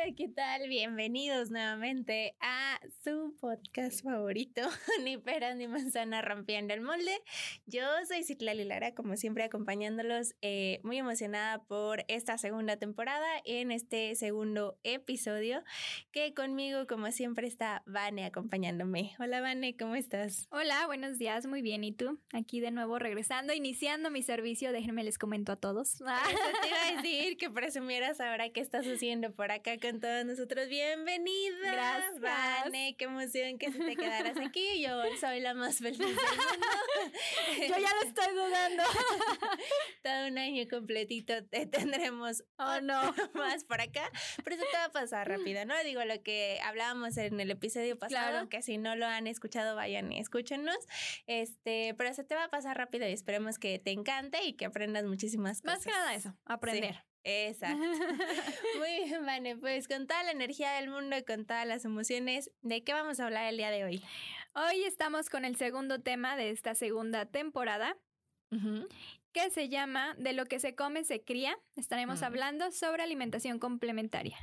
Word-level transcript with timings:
Hola, 0.00 0.14
¿qué 0.14 0.28
tal? 0.28 0.68
Bienvenidos 0.68 1.50
nuevamente 1.50 2.36
su 3.08 3.34
podcast 3.40 4.04
favorito, 4.04 4.60
Ni 5.02 5.16
Pera 5.16 5.54
ni 5.54 5.66
Manzana 5.66 6.20
Rompiendo 6.20 6.74
el 6.74 6.82
Molde. 6.82 7.22
Yo 7.64 7.82
soy 8.06 8.22
Citlali 8.22 8.64
Lara, 8.64 8.94
como 8.94 9.16
siempre 9.16 9.44
acompañándolos, 9.44 10.34
eh, 10.42 10.80
muy 10.82 10.98
emocionada 10.98 11.62
por 11.62 12.04
esta 12.08 12.36
segunda 12.36 12.76
temporada, 12.76 13.26
en 13.46 13.72
este 13.72 14.14
segundo 14.14 14.78
episodio, 14.82 15.62
que 16.12 16.34
conmigo, 16.34 16.86
como 16.86 17.10
siempre, 17.10 17.46
está 17.46 17.82
Vane 17.86 18.26
acompañándome. 18.26 19.14
Hola, 19.18 19.40
Vane, 19.40 19.74
¿cómo 19.76 19.94
estás? 19.94 20.46
Hola, 20.50 20.84
buenos 20.86 21.16
días, 21.16 21.46
muy 21.46 21.62
bien. 21.62 21.84
¿Y 21.84 21.92
tú? 21.92 22.20
Aquí 22.34 22.60
de 22.60 22.72
nuevo 22.72 22.98
regresando, 22.98 23.54
iniciando 23.54 24.10
mi 24.10 24.22
servicio, 24.22 24.70
déjenme 24.70 25.02
les 25.02 25.16
comento 25.16 25.52
a 25.52 25.56
todos. 25.56 25.96
te 25.96 26.04
iba 26.04 26.88
a 26.88 27.02
decir 27.02 27.38
que 27.38 27.48
presumieras 27.48 28.20
ahora 28.20 28.50
qué 28.50 28.60
estás 28.60 28.86
haciendo 28.86 29.32
por 29.32 29.50
acá 29.50 29.78
con 29.78 29.98
todos 29.98 30.26
nosotros. 30.26 30.68
Bienvenida. 30.68 31.72
Gracias. 31.72 32.20
Vane, 32.20 32.97
qué 32.98 33.04
emoción 33.06 33.58
que 33.58 33.72
se 33.72 33.78
te 33.78 33.96
quedaras 33.96 34.36
aquí. 34.36 34.82
Yo 34.82 35.00
soy 35.20 35.40
la 35.40 35.54
más 35.54 35.78
feliz 35.78 35.98
del 35.98 36.08
mundo. 36.08 36.22
Yo 37.68 37.78
ya 37.78 37.94
lo 37.94 38.02
estoy 38.08 38.34
dudando. 38.34 38.82
Todo 40.02 40.26
un 40.28 40.38
año 40.38 40.64
completito 40.68 41.44
te 41.46 41.66
tendremos 41.66 42.44
Oh, 42.58 42.80
no. 42.82 43.00
más 43.34 43.64
por 43.64 43.80
acá, 43.80 44.10
pero 44.44 44.56
eso 44.56 44.64
te 44.70 44.76
va 44.76 44.84
a 44.84 44.92
pasar 44.92 45.28
rápido, 45.28 45.64
¿no? 45.64 45.74
Digo 45.84 46.04
lo 46.04 46.22
que 46.22 46.58
hablábamos 46.64 47.16
en 47.16 47.40
el 47.40 47.50
episodio 47.50 47.98
pasado, 47.98 48.30
Claro. 48.30 48.48
que 48.48 48.62
si 48.62 48.78
no 48.78 48.96
lo 48.96 49.06
han 49.06 49.26
escuchado, 49.26 49.76
vayan 49.76 50.10
y 50.12 50.18
escúchenos. 50.20 50.76
Este, 51.26 51.94
pero 51.96 52.12
se 52.14 52.24
te 52.24 52.34
va 52.34 52.44
a 52.44 52.48
pasar 52.50 52.76
rápido 52.76 53.08
y 53.08 53.12
esperemos 53.12 53.58
que 53.58 53.78
te 53.78 53.92
encante 53.92 54.42
y 54.44 54.54
que 54.54 54.64
aprendas 54.66 55.04
muchísimas 55.04 55.62
cosas. 55.62 55.76
Más 55.78 55.84
que 55.84 55.90
nada 55.92 56.14
eso, 56.14 56.34
aprender. 56.44 56.94
Sí, 56.94 57.00
Exacto. 57.28 57.76
Muy 58.78 59.04
bien, 59.04 59.26
Vane. 59.26 59.56
Pues 59.56 59.86
con 59.86 60.06
toda 60.06 60.22
la 60.22 60.30
energía 60.30 60.72
del 60.72 60.88
mundo 60.88 61.16
y 61.16 61.22
con 61.24 61.44
todas 61.44 61.66
las 61.66 61.84
emociones, 61.84 62.50
¿de 62.62 62.82
qué 62.82 62.94
vamos 62.94 63.20
a 63.20 63.26
hablar 63.26 63.44
el 63.46 63.58
día 63.58 63.70
de 63.70 63.84
hoy? 63.84 64.02
Hoy 64.54 64.82
estamos 64.84 65.28
con 65.28 65.44
el 65.44 65.56
segundo 65.56 66.00
tema 66.00 66.36
de 66.36 66.50
esta 66.50 66.74
segunda 66.74 67.26
temporada, 67.26 67.96
que 69.44 69.50
se 69.50 69.68
llama 69.68 70.14
De 70.18 70.32
lo 70.32 70.46
que 70.46 70.58
se 70.58 70.74
come 70.74 71.04
se 71.04 71.22
cría. 71.22 71.56
Estaremos 71.76 72.20
Mm. 72.20 72.24
hablando 72.24 72.72
sobre 72.72 73.02
alimentación 73.02 73.58
complementaria. 73.58 74.36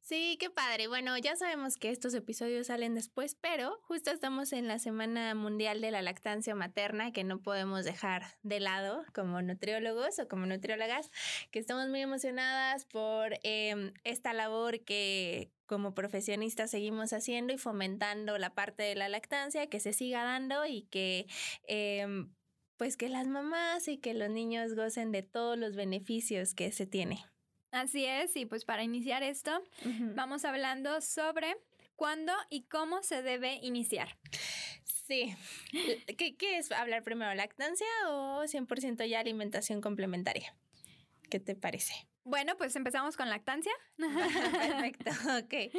Sí, 0.00 0.38
qué 0.40 0.48
padre. 0.50 0.88
Bueno, 0.88 1.16
ya 1.18 1.36
sabemos 1.36 1.76
que 1.76 1.90
estos 1.90 2.14
episodios 2.14 2.68
salen 2.68 2.94
después, 2.94 3.34
pero 3.34 3.78
justo 3.82 4.10
estamos 4.10 4.52
en 4.52 4.66
la 4.66 4.78
Semana 4.78 5.34
Mundial 5.34 5.80
de 5.82 5.90
la 5.90 6.00
Lactancia 6.02 6.54
Materna, 6.54 7.12
que 7.12 7.22
no 7.22 7.40
podemos 7.42 7.84
dejar 7.84 8.22
de 8.42 8.60
lado 8.60 9.04
como 9.14 9.42
nutriólogos 9.42 10.18
o 10.18 10.26
como 10.26 10.46
nutriólogas, 10.46 11.10
que 11.50 11.58
estamos 11.58 11.88
muy 11.88 12.00
emocionadas 12.00 12.86
por 12.86 13.34
eh, 13.42 13.92
esta 14.04 14.32
labor 14.32 14.80
que 14.80 15.50
como 15.66 15.94
profesionistas 15.94 16.70
seguimos 16.70 17.12
haciendo 17.12 17.52
y 17.52 17.58
fomentando 17.58 18.38
la 18.38 18.54
parte 18.54 18.82
de 18.82 18.94
la 18.96 19.08
lactancia, 19.08 19.68
que 19.68 19.80
se 19.80 19.92
siga 19.92 20.24
dando 20.24 20.64
y 20.66 20.82
que... 20.90 21.26
em, 21.68 22.32
pues 22.80 22.96
que 22.96 23.10
las 23.10 23.28
mamás 23.28 23.88
y 23.88 23.98
que 23.98 24.14
los 24.14 24.30
niños 24.30 24.74
gocen 24.74 25.12
de 25.12 25.22
todos 25.22 25.58
los 25.58 25.76
beneficios 25.76 26.54
que 26.54 26.72
se 26.72 26.86
tiene. 26.86 27.22
Así 27.72 28.06
es, 28.06 28.34
y 28.36 28.46
pues 28.46 28.64
para 28.64 28.82
iniciar 28.82 29.22
esto, 29.22 29.50
vamos 30.14 30.46
hablando 30.46 31.02
sobre 31.02 31.58
cuándo 31.94 32.32
y 32.48 32.62
cómo 32.62 33.02
se 33.02 33.20
debe 33.20 33.56
iniciar. 33.56 34.16
Sí. 35.06 35.36
¿Qué, 36.16 36.38
qué 36.38 36.56
es 36.56 36.72
hablar 36.72 37.02
primero, 37.02 37.34
lactancia 37.34 37.86
o 38.08 38.44
100% 38.44 39.06
ya 39.06 39.20
alimentación 39.20 39.82
complementaria? 39.82 40.56
¿Qué 41.28 41.38
te 41.38 41.54
parece? 41.54 41.92
Bueno, 42.24 42.56
pues 42.58 42.76
empezamos 42.76 43.16
con 43.16 43.30
lactancia. 43.30 43.72
Perfecto, 43.96 45.10
ok. 45.38 45.72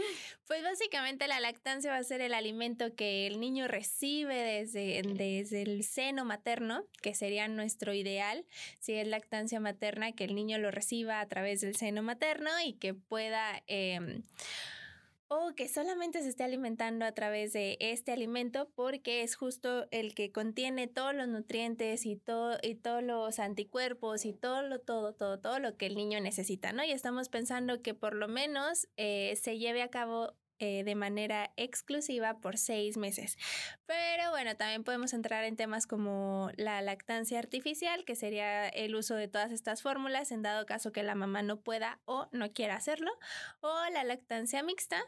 Pues 0.47 0.63
básicamente 0.63 1.27
la 1.27 1.39
lactancia 1.39 1.91
va 1.91 1.97
a 1.97 2.03
ser 2.03 2.21
el 2.21 2.33
alimento 2.33 2.95
que 2.95 3.27
el 3.27 3.39
niño 3.39 3.67
recibe 3.67 4.35
desde, 4.35 5.01
desde 5.03 5.61
el 5.61 5.83
seno 5.83 6.25
materno, 6.25 6.85
que 7.01 7.13
sería 7.13 7.47
nuestro 7.47 7.93
ideal, 7.93 8.45
si 8.79 8.93
es 8.93 9.07
lactancia 9.07 9.59
materna, 9.59 10.13
que 10.13 10.23
el 10.23 10.33
niño 10.33 10.57
lo 10.57 10.71
reciba 10.71 11.19
a 11.19 11.27
través 11.27 11.61
del 11.61 11.75
seno 11.75 12.01
materno 12.01 12.49
y 12.65 12.73
que 12.73 12.93
pueda... 12.93 13.61
em, 13.67 14.23
o 15.33 15.55
que 15.55 15.69
solamente 15.69 16.21
se 16.21 16.27
esté 16.27 16.43
alimentando 16.43 17.05
a 17.05 17.13
través 17.13 17.53
de 17.53 17.77
este 17.79 18.11
alimento 18.11 18.69
porque 18.75 19.23
es 19.23 19.35
justo 19.35 19.87
el 19.89 20.13
que 20.13 20.33
contiene 20.33 20.87
todos 20.87 21.15
los 21.15 21.29
nutrientes 21.29 22.05
y, 22.05 22.17
todo, 22.17 22.57
y 22.61 22.75
todos 22.75 23.01
los 23.01 23.39
anticuerpos 23.39 24.25
y 24.25 24.33
todo 24.33 24.61
lo, 24.61 24.79
todo, 24.79 25.13
todo, 25.13 25.39
todo 25.39 25.59
lo 25.59 25.77
que 25.77 25.85
el 25.85 25.95
niño 25.95 26.19
necesita, 26.19 26.73
¿no? 26.73 26.83
Y 26.83 26.91
estamos 26.91 27.29
pensando 27.29 27.81
que 27.81 27.93
por 27.93 28.13
lo 28.13 28.27
menos 28.27 28.89
eh, 28.97 29.39
se 29.41 29.57
lleve 29.57 29.81
a 29.83 29.87
cabo 29.87 30.33
eh, 30.59 30.83
de 30.83 30.93
manera 30.95 31.51
exclusiva 31.55 32.39
por 32.39 32.57
seis 32.57 32.95
meses. 32.95 33.35
Pero 33.87 34.29
bueno, 34.29 34.55
también 34.57 34.83
podemos 34.83 35.13
entrar 35.13 35.45
en 35.45 35.55
temas 35.55 35.87
como 35.87 36.51
la 36.55 36.81
lactancia 36.81 37.39
artificial, 37.39 38.05
que 38.05 38.15
sería 38.15 38.67
el 38.67 38.95
uso 38.95 39.15
de 39.15 39.27
todas 39.27 39.51
estas 39.51 39.81
fórmulas 39.81 40.31
en 40.31 40.43
dado 40.43 40.67
caso 40.67 40.91
que 40.91 41.01
la 41.01 41.15
mamá 41.15 41.41
no 41.41 41.61
pueda 41.61 41.99
o 42.05 42.27
no 42.31 42.51
quiera 42.51 42.75
hacerlo, 42.75 43.11
o 43.61 43.73
la 43.91 44.03
lactancia 44.03 44.61
mixta, 44.61 45.03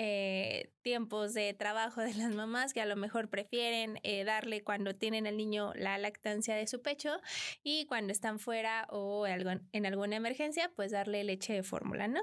eh, 0.00 0.70
tiempos 0.82 1.34
de 1.34 1.54
trabajo 1.54 2.00
de 2.00 2.14
las 2.14 2.32
mamás 2.32 2.72
que 2.72 2.80
a 2.80 2.86
lo 2.86 2.94
mejor 2.94 3.28
prefieren 3.28 3.98
eh, 4.04 4.22
darle 4.22 4.62
cuando 4.62 4.94
tienen 4.94 5.26
al 5.26 5.36
niño 5.36 5.72
la 5.74 5.98
lactancia 5.98 6.54
de 6.54 6.68
su 6.68 6.82
pecho 6.82 7.18
y 7.64 7.84
cuando 7.86 8.12
están 8.12 8.38
fuera 8.38 8.86
o 8.90 9.26
en 9.26 9.86
alguna 9.86 10.16
emergencia, 10.16 10.70
pues 10.76 10.92
darle 10.92 11.24
leche 11.24 11.52
de 11.52 11.62
fórmula, 11.62 12.06
¿no? 12.06 12.22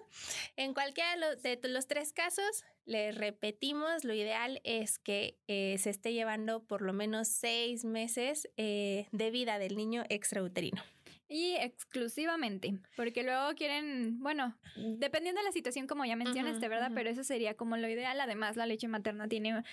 En 0.55 0.73
cualquiera 0.73 1.15
de 1.43 1.69
los, 1.69 1.87
tres 1.87 2.13
casos, 2.13 2.63
les 2.85 3.13
repetimos, 3.15 4.05
lo 4.05 4.13
ideal 4.13 4.61
es 4.63 4.97
que 4.97 5.37
eh, 5.47 5.75
se 5.77 5.89
esté 5.89 6.13
llevando 6.13 6.63
por 6.65 6.81
lo 6.81 6.93
menos 6.93 7.27
seis 7.27 7.83
meses 7.83 8.47
de 8.55 9.29
vida 9.31 9.59
del 9.59 9.75
niño 9.75 10.05
extrauterino. 10.09 10.81
Y 11.27 11.55
exclusivamente, 11.55 12.77
porque 12.95 13.23
luego 13.23 13.55
quieren, 13.55 14.19
bueno, 14.19 14.55
dependiendo 14.75 15.41
de 15.41 15.45
la 15.45 15.51
situación 15.51 15.87
como 15.87 16.05
ya 16.05 16.15
mencionaste, 16.15 16.67
¿verdad? 16.67 16.91
Pero 16.93 17.09
eso 17.09 17.23
sería 17.23 17.55
como 17.55 17.77
lo 17.77 17.89
ideal. 17.89 18.19
Además, 18.21 18.55
la 18.55 18.67
leche 18.67 18.87
materna 18.87 19.27
tiene 19.27 19.63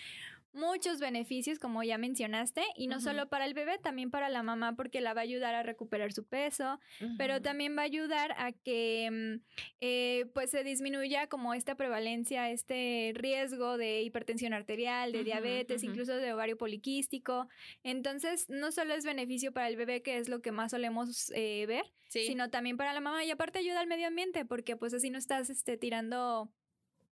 muchos 0.52 1.00
beneficios, 1.00 1.58
como 1.58 1.82
ya 1.82 1.98
mencionaste, 1.98 2.62
y 2.76 2.86
no 2.86 3.00
solo 3.00 3.28
para 3.28 3.46
el 3.46 3.54
bebé, 3.54 3.78
también 3.78 4.10
para 4.10 4.28
la 4.28 4.42
mamá, 4.42 4.74
porque 4.76 5.00
la 5.00 5.14
va 5.14 5.20
a 5.20 5.24
ayudar 5.24 5.54
a 5.54 5.62
recuperar 5.62 6.12
su 6.12 6.24
peso, 6.24 6.78
pero 7.18 7.40
también 7.40 7.76
va 7.76 7.82
a 7.82 7.84
ayudar 7.86 8.32
a 8.36 8.52
que 8.52 9.08
mm, 9.10 9.40
eh, 9.80 10.26
pues 10.34 10.50
se 10.50 10.62
disminuya 10.64 11.26
como 11.28 11.54
esta 11.54 11.74
prevalencia, 11.74 12.50
este 12.50 13.12
riesgo 13.14 13.76
de 13.78 14.02
hipertensión 14.02 14.52
arterial, 14.52 15.12
de 15.12 15.24
diabetes, 15.24 15.82
incluso 15.82 16.14
de 16.16 16.32
ovario 16.32 16.56
poliquístico. 16.58 17.48
Entonces, 17.82 18.48
no 18.48 18.72
solo 18.72 18.94
es 18.94 19.04
beneficio 19.04 19.52
para 19.52 19.68
el 19.68 19.76
bebé, 19.76 20.02
que 20.02 20.18
es 20.18 20.28
lo 20.28 20.42
que 20.42 20.52
más 20.52 20.70
solemos 20.72 21.30
eh, 21.34 21.64
ver, 21.66 21.84
Sí. 22.08 22.26
sino 22.26 22.50
también 22.50 22.76
para 22.76 22.92
la 22.92 23.00
mamá 23.00 23.24
y 23.24 23.30
aparte 23.30 23.58
ayuda 23.58 23.80
al 23.80 23.86
medio 23.86 24.06
ambiente, 24.06 24.44
porque 24.44 24.76
pues 24.76 24.92
así 24.92 25.08
no 25.08 25.16
estás 25.16 25.48
este, 25.48 25.78
tirando 25.78 26.52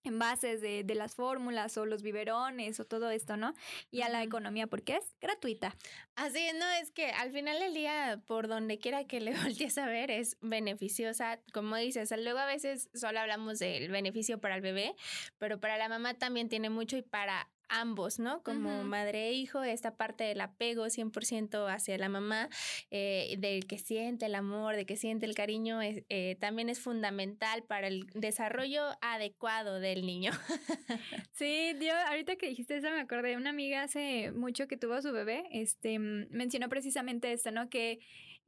envases 0.03 0.61
de, 0.61 0.83
de 0.83 0.95
las 0.95 1.15
fórmulas 1.15 1.77
o 1.77 1.85
los 1.85 2.01
biberones 2.01 2.79
o 2.79 2.85
todo 2.85 3.09
esto, 3.11 3.37
¿no? 3.37 3.53
Y 3.91 4.01
a 4.01 4.09
la 4.09 4.23
economía 4.23 4.67
porque 4.67 4.97
es 4.97 5.15
gratuita. 5.21 5.75
Así, 6.15 6.45
no, 6.57 6.69
es 6.81 6.91
que 6.91 7.11
al 7.11 7.31
final 7.31 7.59
del 7.59 7.73
día, 7.73 8.21
por 8.25 8.47
donde 8.47 8.79
quiera 8.79 9.05
que 9.05 9.19
le 9.19 9.33
voltees 9.43 9.77
a 9.77 9.88
ver, 9.88 10.11
es 10.11 10.38
beneficiosa. 10.41 11.39
Como 11.53 11.75
dices, 11.75 12.13
luego 12.17 12.39
a 12.39 12.45
veces 12.45 12.89
solo 12.93 13.19
hablamos 13.19 13.59
del 13.59 13.89
beneficio 13.89 14.39
para 14.39 14.55
el 14.55 14.61
bebé, 14.61 14.95
pero 15.38 15.59
para 15.59 15.77
la 15.77 15.89
mamá 15.89 16.13
también 16.13 16.49
tiene 16.49 16.69
mucho 16.69 16.97
y 16.97 17.01
para 17.01 17.49
ambos, 17.69 18.19
¿no? 18.19 18.44
Como 18.44 18.84
madre 18.84 19.30
e 19.30 19.34
hijo, 19.34 19.63
esta 19.63 19.96
parte 19.96 20.24
del 20.24 20.41
apego 20.41 20.85
100% 20.85 21.74
hacia 21.74 21.97
la 21.97 22.09
mamá, 22.09 22.50
eh, 22.92 23.36
del 23.39 23.66
que 23.68 23.77
siente 23.77 24.25
el 24.25 24.36
amor, 24.36 24.75
de 24.75 24.86
que 24.86 24.98
siente 24.98 25.25
el 25.25 25.36
cariño, 25.36 25.81
es, 25.81 26.04
eh, 26.10 26.38
también 26.39 26.69
es 26.69 26.80
fundamental 26.80 27.63
para 27.63 27.88
el 27.88 28.07
desarrollo 28.13 28.83
adecuado 29.01 29.80
del 29.80 30.06
niño. 30.06 30.31
Sí, 31.31 31.74
yo 31.80 31.94
ahorita 32.07 32.36
que 32.36 32.50
dijiste 32.50 32.75
eso 32.75 32.89
me 32.89 33.00
acordé 33.00 33.30
de 33.30 33.38
una 33.38 33.51
amiga 33.51 33.83
hace 33.83 34.31
mucho 34.33 34.68
que 34.68 34.75
tuvo 34.75 34.95
a 34.95 35.01
su 35.01 35.13
bebé, 35.13 35.44
este 35.51 35.98
mencionó 36.00 36.68
precisamente 36.68 37.31
esto, 37.31 37.51
¿no? 37.51 37.69
Que 37.69 38.00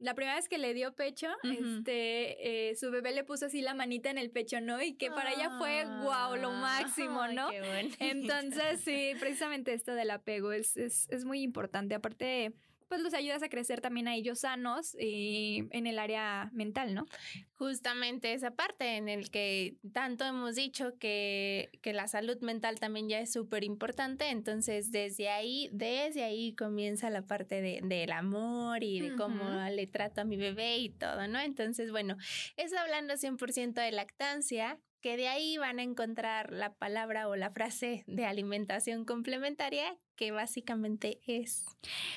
la 0.02 0.14
primera 0.14 0.36
vez 0.36 0.48
que 0.48 0.58
le 0.58 0.74
dio 0.74 0.94
pecho, 0.94 1.28
este 1.42 2.70
eh, 2.70 2.76
su 2.76 2.90
bebé 2.90 3.12
le 3.12 3.24
puso 3.24 3.46
así 3.46 3.62
la 3.62 3.74
manita 3.74 4.10
en 4.10 4.18
el 4.18 4.30
pecho, 4.30 4.60
¿no? 4.60 4.82
Y 4.82 4.94
que 4.94 5.10
para 5.10 5.32
ella 5.32 5.50
fue 5.58 5.84
wow, 5.84 6.36
lo 6.36 6.50
máximo, 6.50 7.22
Ay, 7.22 7.34
¿no? 7.34 7.48
qué. 7.50 7.90
Entonces, 8.00 8.80
sí, 8.80 9.12
precisamente 9.20 9.72
esto 9.72 9.94
del 9.94 10.10
apego 10.10 10.52
es, 10.52 10.76
es, 10.76 11.08
es 11.10 11.24
muy 11.24 11.42
importante. 11.42 11.94
Aparte, 11.94 12.52
pues 12.92 13.00
los 13.00 13.14
ayudas 13.14 13.42
a 13.42 13.48
crecer 13.48 13.80
también 13.80 14.06
a 14.06 14.14
ellos 14.14 14.40
sanos 14.40 14.94
y 15.00 15.66
en 15.70 15.86
el 15.86 15.98
área 15.98 16.50
mental, 16.52 16.92
¿no? 16.92 17.06
Justamente 17.54 18.34
esa 18.34 18.50
parte 18.50 18.98
en 18.98 19.08
el 19.08 19.30
que 19.30 19.78
tanto 19.94 20.26
hemos 20.26 20.56
dicho 20.56 20.98
que, 20.98 21.70
que 21.80 21.94
la 21.94 22.06
salud 22.06 22.38
mental 22.42 22.80
también 22.80 23.08
ya 23.08 23.18
es 23.20 23.32
súper 23.32 23.64
importante, 23.64 24.28
entonces 24.28 24.90
desde 24.92 25.30
ahí, 25.30 25.70
desde 25.72 26.22
ahí 26.22 26.54
comienza 26.54 27.08
la 27.08 27.22
parte 27.22 27.62
de, 27.62 27.80
del 27.82 28.12
amor 28.12 28.84
y 28.84 29.00
de 29.00 29.16
cómo 29.16 29.42
le 29.70 29.86
trato 29.86 30.20
a 30.20 30.24
mi 30.24 30.36
bebé 30.36 30.76
y 30.76 30.90
todo, 30.90 31.26
¿no? 31.28 31.40
Entonces, 31.40 31.92
bueno, 31.92 32.18
eso 32.58 32.76
hablando 32.78 33.14
100% 33.14 33.72
de 33.72 33.92
lactancia. 33.92 34.78
Que 35.02 35.16
de 35.16 35.28
ahí 35.28 35.58
van 35.58 35.80
a 35.80 35.82
encontrar 35.82 36.52
la 36.52 36.72
palabra 36.74 37.28
o 37.28 37.36
la 37.36 37.50
frase 37.50 38.04
de 38.06 38.24
alimentación 38.24 39.04
complementaria 39.04 39.98
que 40.16 40.30
básicamente 40.30 41.20
es. 41.26 41.66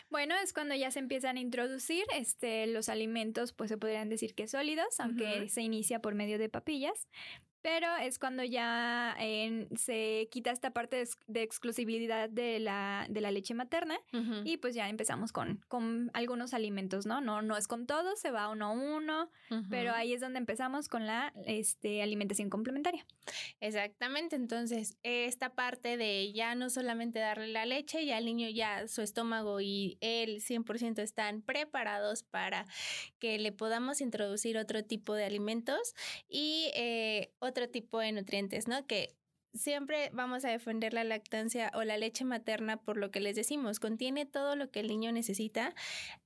Bueno, 0.09 0.35
es 0.35 0.53
cuando 0.53 0.75
ya 0.75 0.91
se 0.91 0.99
empiezan 0.99 1.37
a 1.37 1.39
introducir 1.39 2.05
este, 2.13 2.67
los 2.67 2.87
alimentos, 2.87 3.51
pues 3.53 3.69
se 3.69 3.77
podrían 3.77 4.09
decir 4.09 4.35
que 4.35 4.47
sólidos, 4.47 4.99
aunque 4.99 5.49
se 5.49 5.63
inicia 5.63 5.99
por 5.99 6.13
medio 6.13 6.37
de 6.37 6.47
papillas 6.47 7.07
pero 7.65 7.87
es 7.97 8.19
cuando 8.19 8.43
ya 8.43 9.17
se 9.75 10.27
quita 10.29 10.51
esta 10.51 10.69
parte 10.69 11.03
de, 11.25 11.41
exclusividad 11.41 12.29
de 12.29 12.59
la, 12.59 13.07
de 13.09 13.21
la 13.21 13.31
leche 13.31 13.55
materna 13.55 13.97
y 14.43 14.57
pues 14.57 14.75
ya 14.75 14.87
empezamos 14.87 15.31
con, 15.31 15.65
con 15.67 16.11
algunos 16.13 16.53
alimentos, 16.53 17.07
¿no? 17.07 17.21
¿no? 17.21 17.41
No 17.41 17.57
es 17.57 17.67
con 17.67 17.87
todos, 17.87 18.19
se 18.19 18.29
va 18.29 18.49
uno 18.49 18.67
a 18.67 18.69
uno, 18.69 19.31
pero 19.71 19.93
ahí 19.95 20.13
es 20.13 20.21
donde 20.21 20.37
empezamos 20.37 20.89
con 20.89 21.07
la 21.07 21.33
este, 21.47 22.03
alimentación 22.03 22.51
complementaria. 22.51 23.03
Exactamente, 23.61 24.35
entonces 24.35 24.99
esta 25.01 25.55
parte 25.55 25.97
de 25.97 26.31
ya 26.33 26.53
no 26.53 26.69
solamente 26.69 27.17
darle 27.17 27.47
la 27.47 27.65
leche, 27.65 28.05
ya 28.05 28.19
el 28.19 28.25
niño 28.25 28.47
ya 28.47 28.87
su 28.87 29.01
estómago 29.01 29.59
y 29.59 29.97
él 30.01 30.39
100% 30.39 30.99
están 30.99 31.41
preparados 31.41 32.21
para 32.21 32.67
que 33.17 33.39
le 33.39 33.51
podamos 33.51 34.01
introducir 34.01 34.55
otro 34.59 34.83
tipo 34.83 35.15
de 35.15 35.25
alimentos 35.25 35.95
y 36.29 36.69
eh, 36.75 37.31
otro 37.55 37.69
tipo 37.69 37.99
de 37.99 38.11
nutrientes, 38.11 38.67
¿no? 38.67 38.85
Que 38.85 39.15
siempre 39.53 40.09
vamos 40.11 40.43
a 40.43 40.49
defender 40.49 40.93
la 40.93 41.05
lactancia 41.05 41.71
o 41.73 41.83
la 41.83 41.97
leche 41.97 42.25
materna 42.25 42.77
por 42.77 42.97
lo 42.97 43.11
que 43.11 43.21
les 43.21 43.37
decimos, 43.37 43.79
contiene 43.79 44.25
todo 44.25 44.57
lo 44.57 44.69
que 44.69 44.81
el 44.81 44.87
niño 44.87 45.13
necesita. 45.13 45.73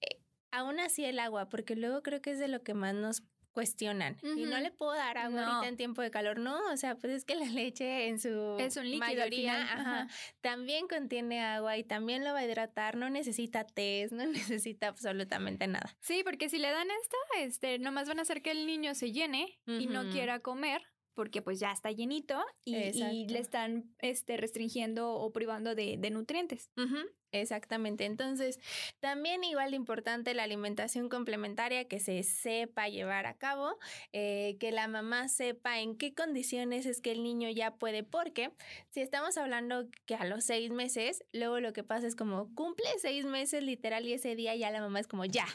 Eh, 0.02 0.20
aún 0.52 0.80
así 0.80 1.06
el 1.06 1.20
agua, 1.20 1.48
porque 1.50 1.76
luego 1.76 2.02
creo 2.02 2.22
que 2.22 2.32
es 2.32 2.40
de 2.40 2.48
lo 2.48 2.64
que 2.64 2.74
más 2.74 2.96
nos 2.96 3.24
cuestionan 3.52 4.18
y 4.22 4.46
no 4.46 4.60
le 4.60 4.72
puedo 4.72 4.94
dar 4.94 5.18
agua 5.18 5.44
ahorita 5.44 5.68
en 5.68 5.76
tiempo 5.76 6.02
de 6.02 6.12
calor, 6.12 6.40
no, 6.40 6.72
o 6.72 6.78
sea, 6.78 6.96
pues 6.96 7.12
es 7.12 7.26
que 7.26 7.36
la 7.36 7.46
leche 7.46 8.08
en 8.08 8.20
su 8.20 8.56
es 8.60 8.78
un 8.78 8.86
líquido 8.86 9.00
mayoría 9.00 10.08
también 10.42 10.88
contiene 10.88 11.42
agua 11.42 11.76
y 11.76 11.84
también 11.84 12.24
lo 12.24 12.32
va 12.32 12.40
a 12.40 12.46
hidratar, 12.46 12.96
no 12.96 13.10
necesita 13.10 13.66
test, 13.66 14.14
no 14.14 14.26
necesita 14.62 14.88
absolutamente 14.88 15.68
nada. 15.68 15.96
Sí, 16.00 16.22
porque 16.24 16.48
si 16.48 16.60
le 16.60 16.70
dan 16.70 16.88
esta, 17.02 17.18
este, 17.40 17.80
nomás 17.80 18.08
van 18.08 18.20
a 18.20 18.22
hacer 18.22 18.42
que 18.42 18.52
el 18.52 18.66
niño 18.66 18.94
se 18.96 19.12
llene 19.12 19.60
y 19.66 19.88
no 19.88 20.10
quiera 20.10 20.40
comer 20.40 20.82
porque 21.20 21.42
pues 21.42 21.60
ya 21.60 21.74
está 21.74 21.92
llenito 21.92 22.40
y, 22.64 23.28
le 23.28 23.40
están 23.40 23.94
este, 24.00 24.38
restringiendo 24.38 25.16
o 25.16 25.34
privando 25.34 25.76
de, 25.76 25.98
nutrientes. 26.12 26.72
Exactamente. 27.32 28.06
Entonces, 28.06 28.60
también 29.00 29.44
igual 29.44 29.72
de 29.72 29.78
importante 29.78 30.34
la 30.34 30.44
alimentación 30.44 31.10
complementaria 31.10 31.88
que 31.88 32.00
se 32.00 32.24
sepa 32.24 32.90
llevar 32.90 33.26
a 33.26 33.36
cabo, 33.36 33.78
eh, 34.14 34.58
que 34.60 34.72
la 34.72 34.88
mamá 34.88 35.28
sepa 35.28 35.80
en 35.80 35.96
qué 35.98 36.14
condiciones 36.14 36.86
es 36.86 37.02
que 37.02 37.12
el 37.12 37.24
niño 37.24 37.50
ya 37.50 37.76
puede, 37.76 38.04
porque 38.04 38.52
si 38.90 39.02
estamos 39.02 39.38
hablando 39.38 39.88
que 40.06 40.16
a 40.16 40.26
los 40.26 40.44
seis 40.44 40.72
meses, 40.72 41.24
luego 41.32 41.60
lo 41.60 41.74
que 41.74 41.84
pasa 41.84 42.08
es 42.08 42.16
como 42.16 42.54
cumple 42.56 42.88
seis 43.00 43.26
meses 43.26 43.64
literal 43.64 44.08
y 44.08 44.14
ese 44.14 44.36
día 44.36 44.56
ya 44.56 44.72
la 44.72 44.82
mamá 44.82 45.00
es 45.00 45.08
como 45.08 45.26
ya, 45.26 45.46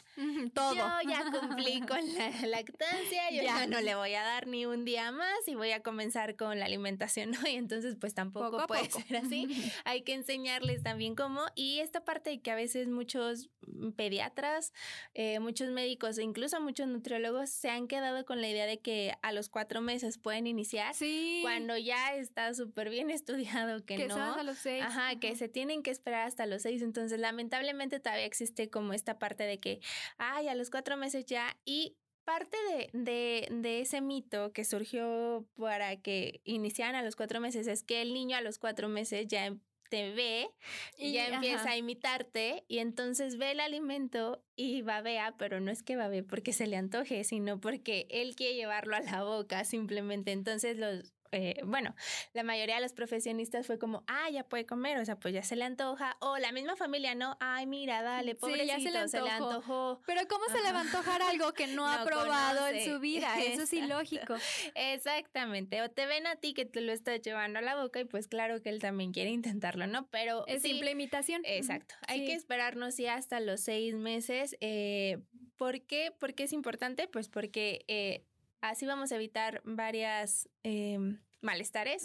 todo. 0.54 0.74
Yo 0.74 1.10
ya 1.10 1.24
cumplí 1.30 1.80
con 1.88 2.14
la 2.14 2.30
lactancia, 2.46 3.30
yo 3.30 3.42
ya. 3.42 3.66
no 3.66 3.80
le 3.80 3.94
voy 3.94 4.14
a 4.14 4.22
dar 4.22 4.46
ni 4.46 4.66
un 4.66 4.84
día 4.84 5.10
más 5.10 5.46
y 5.46 5.54
voy 5.54 5.72
a 5.72 5.82
comenzar 5.82 6.36
con 6.36 6.58
la 6.58 6.66
alimentación, 6.66 7.30
¿no? 7.42 7.48
Y 7.48 7.56
entonces 7.56 7.96
pues 7.98 8.14
tampoco 8.14 8.66
puede 8.66 8.90
ser 8.90 9.16
así. 9.16 9.48
Hay 9.84 10.02
que 10.02 10.14
enseñarles 10.14 10.82
también 10.82 11.14
cómo 11.14 11.42
y 11.54 11.63
esta 11.80 12.04
parte 12.04 12.30
de 12.30 12.40
que 12.40 12.50
a 12.50 12.54
veces 12.54 12.88
muchos 12.88 13.50
mm, 13.66 13.90
pediatras, 13.90 14.72
eh, 15.14 15.38
muchos 15.40 15.70
médicos 15.70 16.18
e 16.18 16.22
incluso 16.22 16.60
muchos 16.60 16.86
nutriólogos 16.88 17.50
se 17.50 17.70
han 17.70 17.88
quedado 17.88 18.24
con 18.24 18.40
la 18.40 18.48
idea 18.48 18.66
de 18.66 18.80
que 18.80 19.14
a 19.22 19.32
los 19.32 19.48
cuatro 19.48 19.80
meses 19.80 20.18
pueden 20.18 20.46
iniciar. 20.46 20.94
Sí. 20.94 21.40
Cuando 21.42 21.76
ya 21.76 22.14
está 22.14 22.52
súper 22.54 22.90
bien 22.90 23.10
estudiado 23.10 23.84
que, 23.84 23.96
que 23.96 24.08
no. 24.08 24.34
a 24.34 24.42
los 24.42 24.58
seis. 24.58 24.82
Ajá, 24.84 25.18
que 25.18 25.36
se 25.36 25.48
tienen 25.48 25.82
que 25.82 25.90
esperar 25.90 26.26
hasta 26.26 26.46
los 26.46 26.62
seis. 26.62 26.82
Entonces, 26.82 27.18
lamentablemente 27.18 28.00
todavía 28.00 28.26
existe 28.26 28.70
como 28.70 28.92
esta 28.92 29.18
parte 29.18 29.44
de 29.44 29.58
que, 29.58 29.80
ay, 30.18 30.48
a 30.48 30.54
los 30.54 30.70
cuatro 30.70 30.96
meses 30.96 31.26
ya. 31.26 31.56
Y 31.64 31.96
parte 32.24 32.56
de, 32.70 32.90
de, 32.92 33.48
de, 33.50 33.80
ese 33.80 34.00
mito 34.00 34.52
que 34.52 34.64
surgió 34.64 35.46
para 35.56 35.96
que 36.00 36.40
iniciaran 36.44 36.94
a 36.94 37.02
los 37.02 37.16
cuatro 37.16 37.40
meses 37.40 37.66
es 37.66 37.82
que 37.82 38.02
el 38.02 38.14
niño 38.14 38.36
a 38.36 38.40
los 38.40 38.58
cuatro 38.58 38.88
meses 38.88 39.26
ya 39.28 39.54
te 39.88 40.12
ve 40.12 40.50
y 40.98 41.12
ya 41.12 41.28
empieza 41.28 41.70
a 41.70 41.76
imitarte 41.76 42.64
y 42.68 42.78
entonces 42.78 43.38
ve 43.38 43.52
el 43.52 43.60
alimento 43.60 44.44
y 44.56 44.82
babea, 44.82 45.34
pero 45.38 45.60
no 45.60 45.70
es 45.70 45.82
que 45.82 45.96
babee 45.96 46.22
porque 46.22 46.52
se 46.52 46.66
le 46.66 46.76
antoje, 46.76 47.24
sino 47.24 47.60
porque 47.60 48.06
él 48.10 48.34
quiere 48.36 48.54
llevarlo 48.54 48.96
a 48.96 49.00
la 49.00 49.22
boca 49.22 49.64
simplemente. 49.64 50.32
Entonces 50.32 50.76
los, 50.76 51.13
eh, 51.34 51.60
bueno, 51.64 51.94
la 52.32 52.42
mayoría 52.42 52.76
de 52.76 52.80
los 52.80 52.92
profesionistas 52.92 53.66
fue 53.66 53.78
como, 53.78 54.04
ah, 54.06 54.30
ya 54.30 54.44
puede 54.44 54.66
comer, 54.66 54.98
o 54.98 55.04
sea, 55.04 55.18
pues 55.18 55.34
ya 55.34 55.42
se 55.42 55.56
le 55.56 55.64
antoja, 55.64 56.16
o 56.20 56.38
la 56.38 56.52
misma 56.52 56.76
familia, 56.76 57.14
no, 57.14 57.36
ay, 57.40 57.66
mira, 57.66 58.02
dale, 58.02 58.34
pobrecito, 58.34 58.66
ya 58.66 59.08
se, 59.08 59.20
le 59.20 59.30
antojó. 59.30 60.00
Pero 60.06 60.22
¿cómo 60.28 60.44
se 60.46 60.62
le 60.62 60.72
va 60.72 60.78
a 60.78 60.82
antojar 60.82 61.22
algo 61.22 61.52
que 61.52 61.66
no, 61.66 61.86
ha 61.86 62.04
probado 62.04 62.68
en 62.68 62.84
su 62.84 63.00
vida? 63.00 63.40
Eso 63.42 63.62
es 63.62 63.72
ilógico. 63.72 64.36
Exactamente, 64.74 65.82
o 65.82 65.90
te 65.90 66.06
ven 66.06 66.26
a 66.26 66.36
ti 66.36 66.54
que 66.54 66.64
te 66.64 66.80
lo 66.80 66.92
estás 66.92 67.20
llevando 67.20 67.58
a 67.58 67.62
la 67.62 67.76
boca 67.76 68.00
y 68.00 68.04
pues 68.04 68.28
claro 68.28 68.62
que 68.62 68.70
él 68.70 68.80
también 68.80 69.12
quiere 69.12 69.30
intentarlo, 69.30 69.86
¿no? 69.86 70.06
Pero... 70.10 70.46
Es 70.46 70.62
simple 70.62 70.92
imitación. 70.92 71.42
Exacto, 71.44 71.94
hay 72.06 72.24
que 72.24 72.34
esperarnos 72.34 72.96
ya 72.96 73.14
hasta 73.14 73.40
los 73.40 73.60
seis 73.60 73.94
meses. 73.94 74.56
Eh, 74.60 75.18
¿Por 75.56 75.82
qué? 75.82 76.12
¿Por 76.18 76.34
qué 76.34 76.44
es 76.44 76.52
importante? 76.52 77.08
Pues 77.08 77.28
porque... 77.28 77.84
Eh, 77.88 78.24
Así 78.64 78.86
vamos 78.86 79.12
a 79.12 79.16
evitar 79.16 79.60
varias 79.66 80.48
em, 80.62 81.18
malestares 81.44 82.02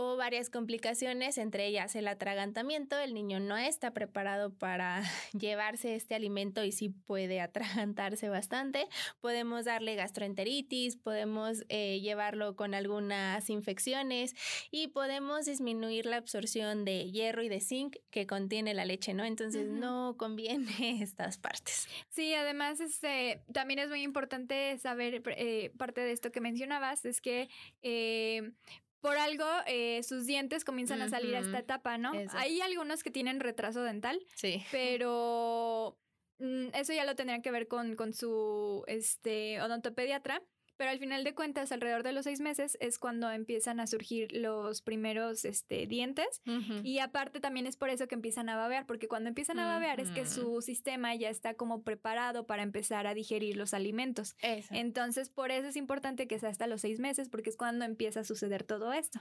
o 0.00 0.16
varias 0.16 0.48
complicaciones, 0.48 1.38
entre 1.38 1.66
ellas 1.66 1.96
el 1.96 2.06
atragantamiento. 2.06 2.96
El 2.96 3.14
niño 3.14 3.40
no 3.40 3.56
está 3.56 3.92
preparado 3.92 4.54
para 4.54 5.02
llevarse 5.36 5.96
este 5.96 6.14
alimento 6.14 6.62
y 6.62 6.70
sí 6.70 6.90
puede 6.90 7.40
atragantarse 7.40 8.28
bastante. 8.28 8.86
Podemos 9.20 9.64
darle 9.64 9.96
gastroenteritis, 9.96 10.96
podemos 10.96 11.64
eh, 11.68 11.98
llevarlo 12.00 12.54
con 12.54 12.74
algunas 12.74 13.50
infecciones 13.50 14.36
y 14.70 14.86
podemos 14.86 15.46
disminuir 15.46 16.06
la 16.06 16.18
absorción 16.18 16.84
de 16.84 17.10
hierro 17.10 17.42
y 17.42 17.48
de 17.48 17.60
zinc 17.60 17.96
que 18.10 18.28
contiene 18.28 18.74
la 18.74 18.84
leche, 18.84 19.14
¿no? 19.14 19.24
Entonces 19.24 19.66
no 19.66 20.14
conviene 20.16 20.68
estas 21.02 21.38
partes. 21.38 21.88
Sí, 22.08 22.34
además 22.34 22.78
este, 22.78 23.42
también 23.52 23.80
es 23.80 23.88
muy 23.88 24.02
importante 24.02 24.78
saber 24.78 25.24
eh, 25.26 25.72
parte 25.76 26.02
de 26.02 26.12
esto 26.12 26.30
que 26.30 26.40
mencionabas, 26.40 27.04
es 27.04 27.20
que 27.20 27.48
eh, 27.82 28.52
por 29.00 29.16
algo 29.16 29.46
eh, 29.66 30.02
sus 30.02 30.26
dientes 30.26 30.64
comienzan 30.64 31.02
a 31.02 31.08
salir 31.08 31.34
a 31.36 31.40
esta 31.40 31.58
etapa, 31.58 31.98
¿no? 31.98 32.12
Hay 32.34 32.60
algunos 32.60 33.02
que 33.02 33.10
tienen 33.10 33.40
retraso 33.40 33.82
dental, 33.82 34.20
sí. 34.34 34.62
pero 34.70 35.98
mm, 36.38 36.68
eso 36.74 36.92
ya 36.92 37.04
lo 37.04 37.14
tendrían 37.14 37.42
que 37.42 37.50
ver 37.50 37.68
con, 37.68 37.96
con 37.96 38.12
su 38.12 38.84
este, 38.86 39.60
odontopediatra. 39.62 40.42
Pero 40.78 40.90
al 40.90 40.98
final 40.98 41.24
de 41.24 41.34
cuentas, 41.34 41.72
alrededor 41.72 42.04
de 42.04 42.12
los 42.12 42.24
seis 42.24 42.40
meses 42.40 42.78
es 42.80 42.98
cuando 42.98 43.30
empiezan 43.30 43.80
a 43.80 43.86
surgir 43.86 44.32
los 44.32 44.80
primeros 44.80 45.44
este, 45.44 45.86
dientes. 45.86 46.40
Y 46.84 47.00
aparte 47.00 47.40
también 47.40 47.66
es 47.66 47.76
por 47.76 47.90
eso 47.90 48.08
que 48.08 48.14
empiezan 48.14 48.48
a 48.48 48.56
babear, 48.56 48.86
porque 48.86 49.08
cuando 49.08 49.28
empiezan 49.28 49.58
a 49.58 49.66
babear 49.66 50.00
es 50.00 50.10
que 50.10 50.24
su 50.24 50.62
sistema 50.62 51.14
ya 51.16 51.30
está 51.30 51.54
como 51.54 51.82
preparado 51.82 52.46
para 52.46 52.62
empezar 52.62 53.06
a 53.06 53.14
digerir 53.14 53.56
los 53.56 53.74
alimentos. 53.74 54.36
Entonces, 54.70 55.28
por 55.28 55.50
eso 55.50 55.68
es 55.68 55.76
importante 55.76 56.26
que 56.28 56.38
sea 56.38 56.48
hasta 56.48 56.66
los 56.66 56.80
seis 56.80 57.00
meses, 57.00 57.28
porque 57.28 57.50
es 57.50 57.56
cuando 57.56 57.84
empieza 57.84 58.20
a 58.20 58.24
suceder 58.24 58.62
todo 58.62 58.92
esto. 58.92 59.20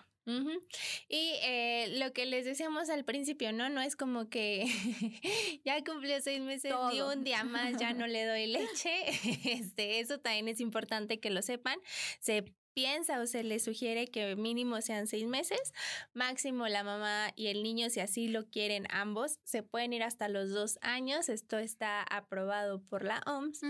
Y 1.10 1.32
eh, 1.42 1.88
lo 2.00 2.12
que 2.12 2.26
les 2.26 2.44
decíamos 2.46 2.90
al 2.90 3.06
principio, 3.06 3.54
¿no? 3.54 3.70
No 3.70 3.82
es 3.82 3.96
como 3.96 4.30
que 4.30 4.66
ya 5.66 5.82
cumplió 5.84 6.20
seis 6.22 6.42
meses 6.42 6.74
y 6.94 7.02
un 7.02 7.24
día 7.24 7.44
más 7.46 7.78
ya 7.78 7.94
no 7.94 8.08
le 8.08 8.26
doy 8.26 8.48
leche. 8.48 8.92
Este, 9.48 10.00
eso 10.00 10.20
también 10.20 10.48
es 10.50 10.60
importante 10.60 11.20
que 11.20 11.30
los 11.30 11.47
sepan, 11.48 11.80
se 12.20 12.44
piensa 12.78 13.20
o 13.20 13.26
se 13.26 13.42
le 13.42 13.58
sugiere 13.58 14.06
que 14.06 14.36
mínimo 14.36 14.82
sean 14.82 15.08
seis 15.08 15.26
meses, 15.26 15.74
máximo 16.14 16.68
la 16.68 16.84
mamá 16.84 17.34
y 17.36 17.48
el 17.48 17.64
niño, 17.64 17.90
si 17.90 18.02
así 18.02 18.28
lo 18.28 18.46
quieren 18.52 18.86
ambos, 18.92 19.40
se 19.46 19.64
pueden 19.64 19.94
ir 19.94 20.04
hasta 20.04 20.30
los 20.30 20.52
dos 20.52 20.78
años. 20.84 21.28
Esto 21.28 21.58
está 21.58 22.04
aprobado 22.04 22.80
por 22.84 23.04
la 23.04 23.24
OMS. 23.26 23.62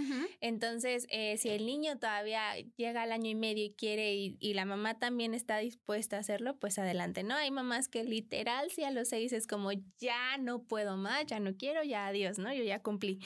Entonces, 0.41 1.07
eh, 1.09 1.37
si 1.37 1.47
el 1.47 1.65
niño 1.65 1.97
todavía 1.97 2.57
llega 2.75 3.03
al 3.03 3.13
año 3.13 3.29
y 3.29 3.35
medio 3.35 3.63
y 3.63 3.69
quiere 3.71 4.13
y, 4.13 4.53
la 4.57 4.65
mamá 4.65 4.99
también 4.99 5.33
está 5.33 5.59
dispuesta 5.59 6.17
a 6.17 6.19
hacerlo, 6.19 6.57
pues 6.57 6.77
adelante, 6.77 7.23
¿no? 7.23 7.35
Hay 7.35 7.49
mamás 7.49 7.87
que 7.87 8.03
literal, 8.03 8.71
si 8.71 8.83
a 8.83 8.91
los 8.91 9.07
seis 9.07 9.31
es 9.31 9.47
como 9.47 9.71
ya 9.99 10.37
no 10.37 10.63
puedo 10.63 10.97
más, 10.97 11.27
ya 11.27 11.39
no 11.39 11.55
quiero, 11.55 11.81
ya 11.81 12.07
adiós, 12.07 12.39
¿no? 12.39 12.53
Yo 12.53 12.63
ya 12.65 12.81
cumplí. 12.81 13.21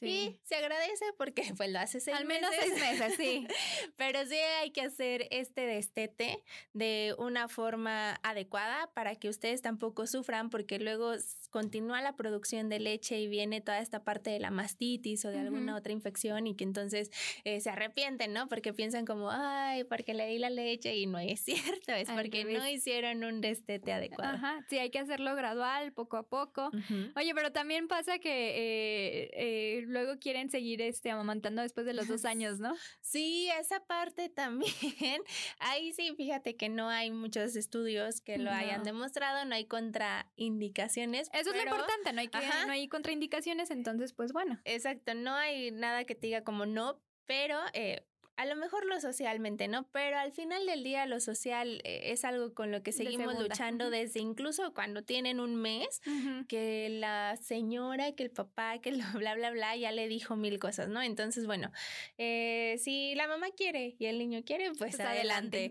Y 0.00 0.38
se 0.44 0.54
agradece 0.54 1.04
porque 1.18 1.42
pues 1.58 1.70
lo 1.70 1.78
hace 1.78 2.00
seis 2.00 2.16
Al 2.16 2.24
menos 2.24 2.50
seis 2.58 2.72
meses, 2.80 3.14
sí. 3.18 3.46
Pero 3.96 4.24
sí 4.24 4.36
hay 4.36 4.70
que 4.70 4.80
hacer 4.80 5.25
este 5.30 5.62
destete 5.62 6.42
de 6.72 7.14
una 7.18 7.48
forma 7.48 8.18
adecuada 8.22 8.90
para 8.94 9.14
que 9.14 9.28
ustedes 9.28 9.62
tampoco 9.62 10.06
sufran 10.06 10.50
porque 10.50 10.78
luego 10.78 11.14
continúa 11.56 12.02
la 12.02 12.16
producción 12.16 12.68
de 12.68 12.80
leche 12.80 13.18
y 13.18 13.28
viene 13.28 13.62
toda 13.62 13.78
esta 13.78 14.04
parte 14.04 14.28
de 14.28 14.38
la 14.38 14.50
mastitis 14.50 15.24
o 15.24 15.30
de 15.30 15.38
alguna 15.38 15.74
otra 15.74 15.90
infección 15.90 16.46
y 16.46 16.54
que 16.54 16.64
entonces 16.64 17.10
eh, 17.44 17.62
se 17.62 17.70
arrepienten, 17.70 18.34
¿no? 18.34 18.46
Porque 18.46 18.74
piensan 18.74 19.06
como, 19.06 19.30
ay, 19.30 19.84
porque 19.84 20.12
le 20.12 20.26
di 20.26 20.38
la 20.38 20.50
leche 20.50 20.94
y 20.94 21.06
no 21.06 21.18
es 21.18 21.40
cierto, 21.46 21.92
es 21.92 22.10
porque 22.10 22.44
no 22.44 22.68
hicieron 22.68 23.24
un 23.24 23.40
destete 23.40 23.90
adecuado. 23.94 24.34
Ajá, 24.34 24.66
sí, 24.68 24.76
hay 24.78 24.90
que 24.90 24.98
hacerlo 24.98 25.34
gradual, 25.34 25.94
poco 25.94 26.18
a 26.18 26.24
poco. 26.24 26.70
Oye, 27.16 27.34
pero 27.34 27.50
también 27.52 27.88
pasa 27.88 28.18
que 28.18 28.28
eh, 28.28 29.30
eh, 29.32 29.84
luego 29.86 30.18
quieren 30.18 30.50
seguir 30.50 30.82
este, 30.82 31.10
amamantando 31.10 31.62
después 31.62 31.86
de 31.86 31.94
los 31.94 32.06
dos 32.06 32.24
años, 32.26 32.60
¿no? 32.60 32.74
Sí, 33.00 33.48
esa 33.58 33.80
parte 33.80 34.28
también. 34.28 34.72
Ahí 35.58 35.94
sí, 35.94 36.12
fíjate 36.18 36.54
que 36.54 36.68
no 36.68 36.90
hay 36.90 37.10
muchos 37.10 37.56
estudios 37.56 38.20
que 38.20 38.36
lo 38.36 38.50
hayan 38.50 38.82
demostrado, 38.82 39.46
no 39.46 39.54
hay 39.54 39.64
contraindicaciones. 39.64 41.30
Eso 41.50 41.56
es 41.56 41.64
lo 41.64 41.70
importante, 41.70 42.12
no 42.12 42.20
hay, 42.20 42.28
que, 42.28 42.38
no 42.66 42.72
hay 42.72 42.88
contraindicaciones, 42.88 43.70
entonces 43.70 44.12
pues 44.12 44.32
bueno. 44.32 44.60
Exacto, 44.64 45.14
no 45.14 45.34
hay 45.34 45.70
nada 45.70 46.04
que 46.04 46.14
te 46.14 46.26
diga 46.26 46.44
como 46.44 46.66
no, 46.66 47.00
pero 47.26 47.58
eh, 47.72 48.06
a 48.36 48.44
lo 48.44 48.54
mejor 48.54 48.84
lo 48.84 49.00
socialmente, 49.00 49.66
¿no? 49.66 49.84
Pero 49.92 50.18
al 50.18 50.30
final 50.30 50.66
del 50.66 50.84
día 50.84 51.06
lo 51.06 51.20
social 51.20 51.80
eh, 51.84 52.12
es 52.12 52.24
algo 52.24 52.52
con 52.52 52.70
lo 52.70 52.82
que 52.82 52.92
seguimos 52.92 53.38
luchando 53.38 53.88
desde 53.88 54.20
incluso 54.20 54.74
cuando 54.74 55.02
tienen 55.02 55.40
un 55.40 55.56
mes, 55.56 56.02
que 56.48 56.88
la 56.90 57.36
señora, 57.36 58.12
que 58.12 58.24
el 58.24 58.30
papá, 58.30 58.78
que 58.78 58.92
lo 58.92 59.04
bla, 59.14 59.34
bla, 59.34 59.50
bla, 59.50 59.76
ya 59.76 59.90
le 59.90 60.06
dijo 60.08 60.36
mil 60.36 60.58
cosas, 60.58 60.88
¿no? 60.88 61.02
Entonces, 61.02 61.46
bueno, 61.46 61.72
eh, 62.18 62.76
si 62.78 63.14
la 63.14 63.26
mamá 63.26 63.46
quiere 63.56 63.96
y 63.98 64.06
el 64.06 64.18
niño 64.18 64.42
quiere, 64.44 64.66
pues, 64.78 64.96
pues 64.96 65.00
adelante. 65.00 65.70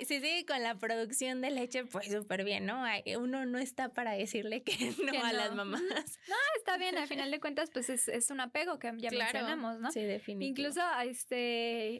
y 0.00 0.04
si 0.06 0.20
sigue, 0.20 0.46
con 0.46 0.62
la 0.62 0.78
producción 0.78 1.42
de 1.42 1.50
leche, 1.50 1.84
pues 1.84 2.10
súper 2.10 2.44
bien, 2.44 2.64
¿no? 2.64 2.82
Uno 3.18 3.44
no 3.44 3.58
está 3.58 3.90
para 3.90 4.12
decirle 4.12 4.62
que 4.62 4.72
no, 5.04 5.24
a 5.24 5.32
las 5.34 5.54
mamás. 5.54 5.82
No, 5.82 6.36
está 6.56 6.78
bien, 6.78 6.96
al 6.96 7.08
final 7.08 7.30
de 7.30 7.40
cuentas, 7.40 7.68
pues 7.70 7.90
es, 7.90 8.08
es 8.08 8.30
un 8.30 8.40
apego 8.40 8.78
que 8.78 8.90
ya 8.96 9.10
mencionamos, 9.10 9.80
¿no? 9.80 9.90
Sí, 9.90 10.00
definitivamente. 10.00 10.62
Incluso, 10.62 10.80
este, 11.04 11.41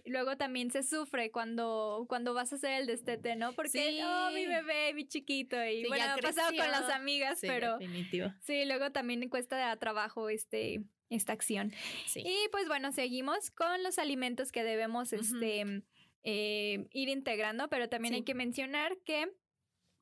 luego 0.06 0.36
también 0.36 0.70
se 0.70 0.82
sufre 0.82 1.30
cuando, 1.30 2.06
cuando 2.08 2.34
vas 2.34 2.52
a 2.52 2.56
hacer 2.56 2.80
el 2.80 2.86
destete, 2.86 3.36
¿no? 3.36 3.52
Porque, 3.52 4.00
oh, 4.04 4.30
mi 4.34 4.46
bebé, 4.46 4.94
mi 4.94 5.06
chiquito, 5.06 5.56
y 5.64 5.86
bueno, 5.86 6.04
ha 6.04 6.16
pasado 6.16 6.48
con 6.56 6.70
las 6.70 6.90
amigas, 6.90 7.38
pero 7.40 7.78
definitivo. 7.78 8.32
sí, 8.40 8.64
luego 8.64 8.92
también 8.92 9.28
cuesta 9.28 9.76
trabajo 9.76 10.28
este 10.28 10.82
esta 11.16 11.32
acción. 11.32 11.72
Y 12.14 12.48
pues 12.50 12.68
bueno, 12.68 12.90
seguimos 12.92 13.50
con 13.50 13.82
los 13.82 13.98
alimentos 13.98 14.50
que 14.50 14.64
debemos 14.64 15.12
este, 15.12 15.82
eh, 16.24 16.86
ir 16.90 17.08
integrando, 17.08 17.68
pero 17.68 17.88
también 17.88 18.14
hay 18.14 18.22
que 18.22 18.34
mencionar 18.34 18.96
que 19.04 19.30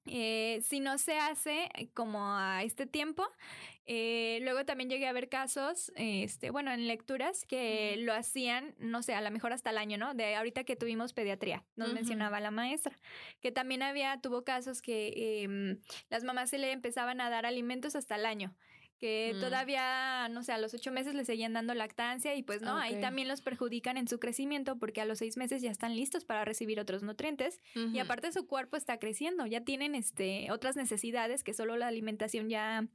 eh, 0.06 0.60
si 0.62 0.80
no 0.80 0.98
se 0.98 1.18
hace 1.18 1.68
como 1.94 2.36
a 2.36 2.62
este 2.62 2.86
tiempo, 2.86 3.26
eh, 3.86 4.38
luego 4.42 4.64
también 4.64 4.88
llegué 4.88 5.08
a 5.08 5.12
ver 5.12 5.28
casos, 5.28 5.92
este, 5.96 6.50
bueno, 6.50 6.72
en 6.72 6.86
lecturas 6.86 7.44
que 7.44 7.96
lo 7.98 8.14
hacían, 8.14 8.74
no 8.78 9.02
sé, 9.02 9.14
a 9.14 9.20
lo 9.20 9.30
mejor 9.30 9.52
hasta 9.52 9.70
el 9.70 9.78
año, 9.78 9.98
¿no? 9.98 10.14
De 10.14 10.36
ahorita 10.36 10.64
que 10.64 10.76
tuvimos 10.76 11.12
pediatría, 11.12 11.64
nos 11.76 11.92
mencionaba 11.92 12.40
la 12.40 12.50
maestra, 12.50 12.98
que 13.40 13.50
también 13.50 13.82
había, 13.82 14.20
tuvo 14.20 14.44
casos 14.44 14.80
que 14.80 15.42
em, 15.42 15.80
las 16.08 16.24
mamás 16.24 16.50
se 16.50 16.58
le 16.58 16.72
empezaban 16.72 17.20
a 17.20 17.30
dar 17.30 17.46
alimentos 17.46 17.96
hasta 17.96 18.16
el 18.16 18.26
año 18.26 18.54
que 19.00 19.32
mm. 19.34 19.40
todavía, 19.40 20.28
no 20.28 20.42
sé, 20.42 20.52
a 20.52 20.58
los 20.58 20.74
ocho 20.74 20.92
meses 20.92 21.14
le 21.14 21.24
seguían 21.24 21.54
dando 21.54 21.74
lactancia 21.74 22.34
y 22.34 22.42
pues 22.42 22.60
no, 22.60 22.76
ahí 22.76 23.00
también 23.00 23.28
los 23.28 23.40
perjudican 23.40 23.96
en 23.96 24.06
su 24.06 24.20
crecimiento 24.20 24.78
porque 24.78 25.00
a 25.00 25.06
los 25.06 25.18
seis 25.18 25.38
meses 25.38 25.62
ya 25.62 25.70
están 25.70 25.96
listos 25.96 26.24
para 26.24 26.44
recibir 26.44 26.78
otros 26.78 27.02
nutrientes 27.02 27.60
y 27.74 27.98
aparte 27.98 28.30
su 28.30 28.46
cuerpo 28.46 28.76
está 28.76 28.98
creciendo, 28.98 29.46
ya 29.46 29.62
tienen 29.62 29.94
este, 29.94 30.52
otras 30.52 30.76
necesidades 30.76 31.42
que 31.42 31.54
solo 31.54 31.76
la 31.76 31.88
alimentación 31.88 32.50
ya 32.50 32.86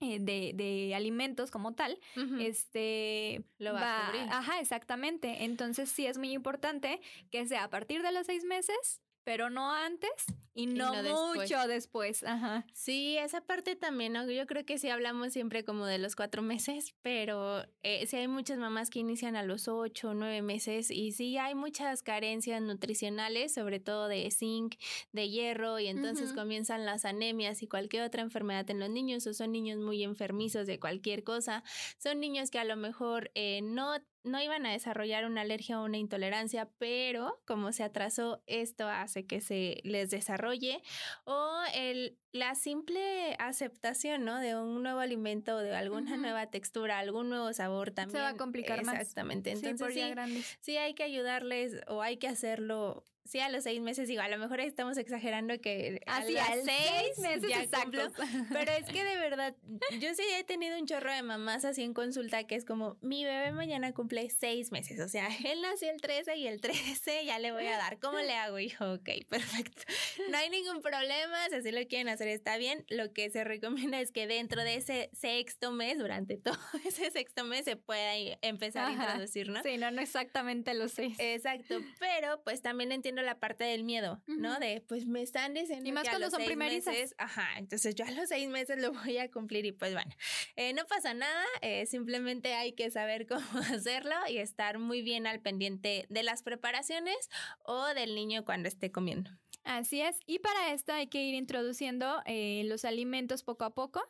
eh, 0.00 0.18
de, 0.20 0.52
de, 0.54 0.94
alimentos 0.94 1.50
como 1.50 1.74
tal, 1.74 1.98
este 2.38 3.42
lo 3.58 3.72
va, 3.72 4.06
a 4.06 4.06
cubrir. 4.06 4.28
Ajá, 4.30 4.60
exactamente. 4.60 5.44
Entonces 5.44 5.88
sí 5.88 6.06
es 6.06 6.18
muy 6.18 6.32
importante 6.32 7.00
que 7.30 7.46
sea 7.46 7.64
a 7.64 7.70
partir 7.70 8.02
de 8.02 8.12
los 8.12 8.26
seis 8.26 8.44
meses 8.44 9.00
pero 9.28 9.50
no 9.50 9.70
antes 9.74 10.10
y 10.54 10.64
no, 10.64 10.90
mucho 11.34 11.68
después. 11.68 12.24
Ajá. 12.24 12.64
Sí, 12.72 13.18
esa 13.18 13.42
parte 13.42 13.76
también, 13.76 14.14
¿no? 14.14 14.28
yo 14.30 14.46
creo 14.46 14.64
que 14.64 14.78
sí 14.78 14.88
hablamos 14.88 15.34
siempre 15.34 15.64
como 15.66 15.84
de 15.84 15.98
los 15.98 16.16
cuatro 16.16 16.40
meses, 16.40 16.94
pero 17.02 17.62
eh, 17.82 18.06
sí 18.06 18.16
hay 18.16 18.26
muchas 18.26 18.56
mamás 18.56 18.88
que 18.88 19.00
inician 19.00 19.36
a 19.36 19.42
los 19.42 19.68
ocho, 19.68 20.14
nueve 20.14 20.40
meses 20.40 20.90
y 20.90 21.12
sí 21.12 21.36
hay 21.36 21.54
muchas 21.54 22.02
carencias 22.02 22.62
nutricionales, 22.62 23.52
sobre 23.52 23.80
todo 23.80 24.08
de 24.08 24.30
zinc, 24.30 24.76
de 25.12 25.28
hierro, 25.28 25.78
y 25.78 25.88
entonces 25.88 26.32
comienzan 26.32 26.86
las 26.86 27.04
anemias 27.04 27.62
y 27.62 27.68
cualquier 27.68 28.04
otra 28.04 28.22
enfermedad 28.22 28.68
en 28.70 28.80
los 28.80 28.88
niños, 28.88 29.26
o 29.26 29.34
son 29.34 29.52
niños 29.52 29.78
muy 29.78 30.02
enfermizos 30.04 30.66
de 30.66 30.80
cualquier 30.80 31.22
cosa, 31.22 31.62
son 31.98 32.18
niños 32.18 32.50
que 32.50 32.60
a 32.60 32.64
lo 32.64 32.76
mejor 32.76 33.30
eh, 33.34 33.60
no 33.62 33.92
no 34.28 34.40
iban 34.40 34.66
a 34.66 34.72
desarrollar 34.72 35.24
una 35.24 35.40
alergia 35.40 35.80
o 35.80 35.84
una 35.84 35.98
intolerancia, 35.98 36.68
pero 36.78 37.40
como 37.46 37.72
se 37.72 37.82
atrasó, 37.82 38.42
esto 38.46 38.88
hace 38.88 39.26
que 39.26 39.40
se 39.40 39.80
les 39.84 40.10
desarrolle 40.10 40.82
o 41.24 41.60
el, 41.74 42.18
la 42.32 42.54
simple 42.54 43.34
aceptación, 43.38 44.24
¿no? 44.24 44.38
De 44.38 44.56
un 44.56 44.82
nuevo 44.82 45.00
alimento, 45.00 45.58
de 45.58 45.74
alguna 45.74 46.16
nueva 46.16 46.46
textura, 46.46 46.98
algún 46.98 47.28
nuevo 47.28 47.52
sabor 47.52 47.90
también. 47.90 48.16
Se 48.16 48.22
va 48.22 48.30
a 48.30 48.36
complicar 48.36 48.84
más. 48.84 48.96
Exactamente. 48.96 49.50
Entonces, 49.50 49.94
sí, 49.94 50.44
sí 50.60 50.76
hay 50.76 50.94
que 50.94 51.04
ayudarles 51.04 51.80
o 51.86 52.02
hay 52.02 52.18
que 52.18 52.28
hacerlo 52.28 53.04
sí, 53.28 53.40
a 53.40 53.48
los 53.48 53.64
seis 53.64 53.80
meses, 53.80 54.08
digo, 54.08 54.22
a 54.22 54.28
lo 54.28 54.38
mejor 54.38 54.60
estamos 54.60 54.96
exagerando 54.96 55.60
que 55.60 56.00
a 56.06 56.20
los 56.20 56.32
seis 56.64 57.18
meses 57.18 57.48
ya 57.48 57.62
exactos. 57.62 58.12
pero 58.52 58.72
es 58.72 58.86
que 58.86 59.04
de 59.04 59.16
verdad, 59.16 59.54
yo 60.00 60.14
sí 60.14 60.22
he 60.36 60.44
tenido 60.44 60.78
un 60.78 60.86
chorro 60.86 61.12
de 61.12 61.22
mamás 61.22 61.64
así 61.64 61.82
en 61.82 61.92
consulta 61.92 62.44
que 62.44 62.54
es 62.54 62.64
como, 62.64 62.96
mi 63.02 63.24
bebé 63.24 63.52
mañana 63.52 63.92
cumple 63.92 64.30
seis 64.30 64.72
meses, 64.72 64.98
o 65.00 65.08
sea, 65.08 65.28
él 65.44 65.60
nació 65.60 65.90
el 65.90 66.00
13 66.00 66.36
y 66.36 66.46
el 66.46 66.60
13 66.60 67.26
ya 67.26 67.38
le 67.38 67.52
voy 67.52 67.66
a 67.66 67.76
dar, 67.76 67.98
¿cómo 67.98 68.18
le 68.18 68.34
hago? 68.34 68.58
Hijo, 68.58 68.94
ok, 68.94 69.08
perfecto. 69.28 69.82
No 70.30 70.38
hay 70.38 70.48
ningún 70.48 70.80
problema, 70.80 71.48
si 71.50 71.56
así 71.56 71.70
lo 71.70 71.86
quieren 71.86 72.08
hacer 72.08 72.27
está 72.32 72.56
bien, 72.56 72.84
lo 72.88 73.12
que 73.12 73.30
se 73.30 73.44
recomienda 73.88 74.00
es 74.00 74.12
que 74.12 74.26
dentro 74.26 74.62
de 74.62 74.76
ese 74.76 75.10
sexto 75.12 75.72
mes, 75.72 75.98
durante 75.98 76.36
todo 76.36 76.58
ese 76.84 77.10
sexto 77.10 77.44
mes, 77.44 77.64
se 77.64 77.76
pueda 77.76 78.14
empezar 78.42 78.88
a 78.88 78.92
introducir, 78.92 79.48
¿no? 79.48 79.62
Sí, 79.62 79.76
no, 79.76 79.90
no 79.90 80.00
exactamente 80.00 80.74
los 80.74 80.92
seis. 80.92 81.16
Exacto, 81.18 81.80
pero 82.00 82.42
pues 82.44 82.62
también 82.62 82.92
entiendo 82.92 83.22
la 83.22 83.38
parte 83.38 83.64
del 83.64 83.84
miedo, 83.84 84.22
¿no? 84.26 84.58
De, 84.58 84.82
pues 84.86 85.06
me 85.06 85.22
están 85.22 85.54
diciendo. 85.54 85.88
Y 85.88 85.92
más 85.92 86.04
que 86.04 86.10
cuando 86.10 86.30
son 86.30 86.44
primerizas. 86.44 86.94
Meses, 86.94 87.14
ajá, 87.18 87.48
entonces 87.56 87.94
yo 87.94 88.04
a 88.04 88.10
los 88.10 88.28
seis 88.28 88.48
meses 88.48 88.80
lo 88.80 88.92
voy 88.92 89.18
a 89.18 89.30
cumplir 89.30 89.66
y 89.66 89.72
pues 89.72 89.92
bueno, 89.92 90.10
eh, 90.56 90.72
no 90.72 90.86
pasa 90.86 91.14
nada, 91.14 91.44
eh, 91.62 91.86
simplemente 91.86 92.54
hay 92.54 92.72
que 92.72 92.90
saber 92.90 93.26
cómo 93.26 93.46
hacerlo 93.72 94.14
y 94.28 94.38
estar 94.38 94.78
muy 94.78 95.02
bien 95.02 95.26
al 95.26 95.40
pendiente 95.40 96.06
de 96.08 96.22
las 96.22 96.42
preparaciones 96.42 97.16
o 97.64 97.86
del 97.94 98.14
niño 98.14 98.44
cuando 98.44 98.68
esté 98.68 98.90
comiendo. 98.90 99.30
Así 99.68 100.00
es. 100.00 100.18
Y 100.26 100.38
para 100.38 100.72
esto 100.72 100.92
hay 100.92 101.08
que 101.08 101.22
ir 101.22 101.34
introduciendo 101.34 102.22
eh, 102.24 102.62
los 102.64 102.84
alimentos 102.84 103.42
poco 103.42 103.64
a 103.64 103.70
poco. 103.70 104.02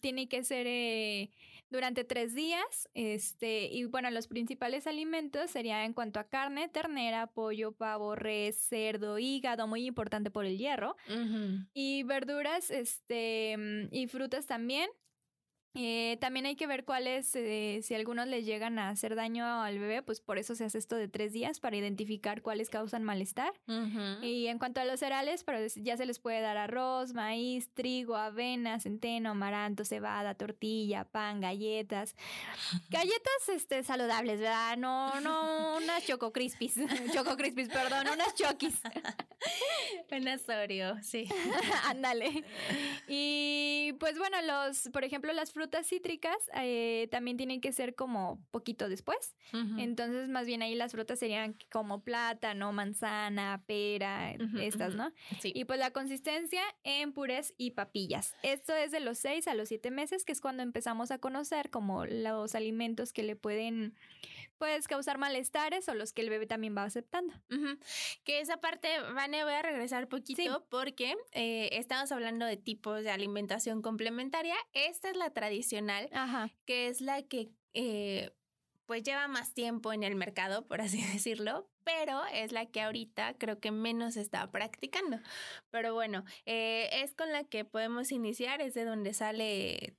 tiene 0.00 0.28
que 0.28 0.44
ser 0.44 0.66
durante 1.70 2.04
tres 2.04 2.34
días. 2.34 2.88
Este, 2.94 3.66
y 3.66 3.84
bueno, 3.84 4.10
los 4.10 4.28
principales 4.28 4.86
alimentos 4.86 5.50
serían 5.50 5.82
en 5.82 5.92
cuanto 5.92 6.20
a 6.20 6.24
carne, 6.24 6.68
ternera, 6.68 7.26
pollo, 7.26 7.72
pavo, 7.72 8.14
res, 8.14 8.56
cerdo, 8.56 9.18
hígado, 9.18 9.66
muy 9.66 9.86
importante 9.86 10.30
por 10.30 10.44
el 10.44 10.58
hierro. 10.58 10.96
Y 11.72 12.02
verduras, 12.04 12.70
este, 12.70 13.56
y 13.90 14.06
frutas 14.06 14.46
también. 14.46 14.88
Eh, 15.76 16.18
también 16.20 16.46
hay 16.46 16.54
que 16.54 16.68
ver 16.68 16.84
cuáles, 16.84 17.34
eh, 17.34 17.80
si 17.82 17.94
algunos 17.94 18.28
les 18.28 18.46
llegan 18.46 18.78
a 18.78 18.90
hacer 18.90 19.16
daño 19.16 19.44
al 19.44 19.80
bebé, 19.80 20.02
pues 20.02 20.20
por 20.20 20.38
eso 20.38 20.54
se 20.54 20.64
hace 20.64 20.78
esto 20.78 20.94
de 20.94 21.08
tres 21.08 21.32
días 21.32 21.58
para 21.58 21.76
identificar 21.76 22.42
cuáles 22.42 22.70
causan 22.70 23.02
malestar. 23.02 23.52
Y 24.22 24.46
en 24.46 24.58
cuanto 24.58 24.80
a 24.80 24.84
los 24.84 25.00
cereales, 25.00 25.42
pues 25.42 25.74
ya 25.74 25.96
se 25.96 26.06
les 26.06 26.20
puede 26.20 26.40
dar 26.40 26.56
arroz, 26.56 27.12
maíz, 27.12 27.70
trigo, 27.74 28.14
avena, 28.14 28.78
centeno, 28.78 29.30
amaranto, 29.30 29.84
cebada, 29.84 30.34
tortilla, 30.34 31.04
pan, 31.04 31.40
galletas. 31.40 32.14
Galletas 32.90 33.48
este, 33.48 33.82
saludables, 33.82 34.38
¿verdad? 34.38 34.76
No, 34.76 35.20
no 35.20 35.76
unas 35.78 36.06
choco 36.06 36.32
crispies. 36.32 36.74
choco 37.12 37.36
crispies, 37.36 37.68
perdón, 37.68 38.06
unas 38.12 38.34
chokis. 38.34 38.80
unas 40.12 40.48
Oreo, 40.48 41.02
sí. 41.02 41.28
Ándale. 41.84 42.44
y 43.08 43.94
pues 43.98 44.18
bueno, 44.18 44.40
los, 44.42 44.88
por 44.92 45.02
ejemplo, 45.02 45.32
las 45.32 45.52
frutas 45.52 45.63
frutas 45.64 45.86
cítricas 45.86 46.36
eh, 46.60 47.08
también 47.10 47.38
tienen 47.38 47.62
que 47.62 47.72
ser 47.72 47.94
como 47.94 48.38
poquito 48.50 48.90
después. 48.90 49.34
Entonces, 49.78 50.28
más 50.28 50.46
bien 50.46 50.60
ahí 50.60 50.74
las 50.74 50.92
frutas 50.92 51.18
serían 51.18 51.56
como 51.72 52.02
plátano, 52.02 52.70
manzana, 52.72 53.62
pera, 53.66 54.32
estas, 54.60 54.94
¿no? 54.94 55.10
Sí. 55.40 55.52
Y 55.54 55.64
pues 55.64 55.78
la 55.78 55.90
consistencia 55.90 56.60
en 56.82 57.12
purés 57.14 57.54
y 57.56 57.70
papillas. 57.70 58.34
Esto 58.42 58.74
es 58.74 58.92
de 58.92 59.00
los 59.00 59.16
6 59.18 59.48
a 59.48 59.54
los 59.54 59.68
7 59.68 59.90
meses, 59.90 60.26
que 60.26 60.32
es 60.32 60.42
cuando 60.42 60.62
empezamos 60.62 61.10
a 61.10 61.18
conocer 61.18 61.70
como 61.70 62.04
los 62.04 62.54
alimentos 62.54 63.14
que 63.14 63.22
le 63.22 63.34
pueden 63.34 63.94
pues 64.64 64.88
causar 64.88 65.18
malestares 65.18 65.90
o 65.90 65.94
los 65.94 66.14
que 66.14 66.22
el 66.22 66.30
bebé 66.30 66.46
también 66.46 66.74
va 66.74 66.84
aceptando. 66.84 67.34
Que 68.24 68.40
esa 68.40 68.56
parte, 68.62 68.88
Vane, 69.14 69.44
voy 69.44 69.52
a 69.52 69.60
regresar 69.60 70.08
poquito 70.08 70.64
porque 70.70 71.16
eh, 71.32 71.68
estamos 71.72 72.10
hablando 72.12 72.46
de 72.46 72.56
tipos 72.56 73.04
de 73.04 73.10
alimentación 73.10 73.82
complementaria. 73.82 74.54
Esta 74.72 75.10
es 75.10 75.18
la 75.18 75.28
tradicional, 75.30 76.08
que 76.64 76.88
es 76.88 77.02
la 77.02 77.22
que... 77.22 77.50
Eh, 77.74 78.30
pues 78.86 79.02
lleva 79.02 79.28
más 79.28 79.54
tiempo 79.54 79.94
en 79.94 80.02
el 80.02 80.14
mercado, 80.14 80.66
por 80.66 80.80
así 80.80 81.02
decirlo, 81.12 81.68
pero 81.84 82.24
es 82.32 82.52
la 82.52 82.64
que 82.66 82.80
ahorita 82.80 83.34
creo 83.36 83.60
que 83.60 83.70
menos 83.70 84.16
está 84.16 84.50
practicando. 84.50 85.18
Pero 85.70 85.92
bueno, 85.92 86.24
eh, 86.46 86.88
es 87.02 87.14
con 87.14 87.32
la 87.32 87.44
que 87.44 87.66
podemos 87.66 88.12
iniciar, 88.12 88.62
es 88.62 88.72
de 88.72 88.84
donde 88.84 89.12
sale 89.12 89.94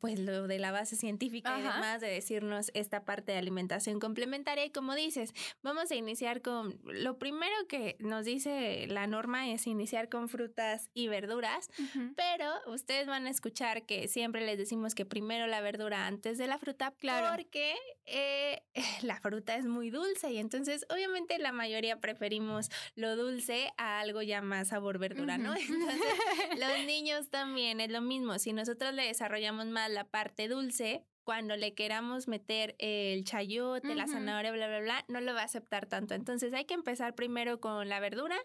pues 0.00 0.18
lo 0.18 0.46
de 0.46 0.58
la 0.58 0.72
base 0.72 0.96
científica 0.96 1.58
y 1.58 1.62
demás, 1.62 2.00
de 2.00 2.08
decirnos 2.08 2.70
esta 2.74 3.04
parte 3.04 3.32
de 3.32 3.38
alimentación 3.38 4.00
complementaria. 4.00 4.64
Y 4.64 4.70
como 4.70 4.94
dices, 4.94 5.32
vamos 5.62 5.90
a 5.90 5.94
iniciar 5.94 6.42
con, 6.42 6.78
lo 6.84 7.18
primero 7.18 7.54
que 7.68 7.96
nos 8.00 8.24
dice 8.24 8.86
la 8.88 9.06
norma 9.06 9.48
es 9.50 9.66
iniciar 9.66 10.08
con 10.08 10.28
frutas 10.28 10.90
y 10.94 11.08
verduras, 11.08 11.70
pero 12.16 12.52
ustedes 12.66 13.06
van 13.06 13.26
a 13.26 13.30
escuchar 13.30 13.84
que 13.86 14.08
siempre 14.08 14.44
les 14.44 14.58
decimos 14.58 14.94
que 14.94 15.04
primero 15.04 15.46
la 15.46 15.60
verdura 15.60 16.06
antes 16.06 16.38
de 16.38 16.46
la 16.46 16.58
fruta, 16.58 16.92
claro. 16.98 17.36
porque 17.36 17.76
eh, 18.06 18.62
la 19.02 19.20
fruta 19.20 19.56
es 19.56 19.66
muy 19.66 19.90
dulce 19.90 20.32
y 20.32 20.38
entonces 20.38 20.86
obviamente 20.90 21.38
la 21.38 21.52
mayoría 21.52 22.00
preferimos 22.00 22.70
lo 22.94 23.16
dulce 23.16 23.72
a 23.76 24.00
algo 24.00 24.22
ya 24.22 24.42
más 24.42 24.68
sabor 24.68 24.98
verdura, 24.98 25.38
¿no? 25.38 25.54
Entonces 25.68 25.98
los 26.58 26.86
niños 26.86 27.28
también 27.30 27.80
es 27.80 27.90
lo 27.90 28.00
mismo, 28.00 28.38
si 28.38 28.52
nosotros 28.52 28.94
le 28.94 29.04
desarrollamos 29.04 29.66
más 29.66 29.77
la 29.86 30.04
parte 30.04 30.48
dulce, 30.48 31.06
cuando 31.28 31.58
le 31.58 31.74
queramos 31.74 32.26
meter 32.26 32.74
el 32.78 33.22
chayote, 33.22 33.94
la 33.94 34.06
zanahoria, 34.06 34.50
bla, 34.50 34.66
bla, 34.66 34.80
bla, 34.80 35.04
no 35.08 35.20
lo 35.20 35.34
va 35.34 35.42
a 35.42 35.44
aceptar 35.44 35.84
tanto. 35.84 36.14
Entonces 36.14 36.54
hay 36.54 36.64
que 36.64 36.72
empezar 36.72 37.14
primero 37.14 37.60
con 37.60 37.86
la 37.90 38.00
verdura, 38.00 38.38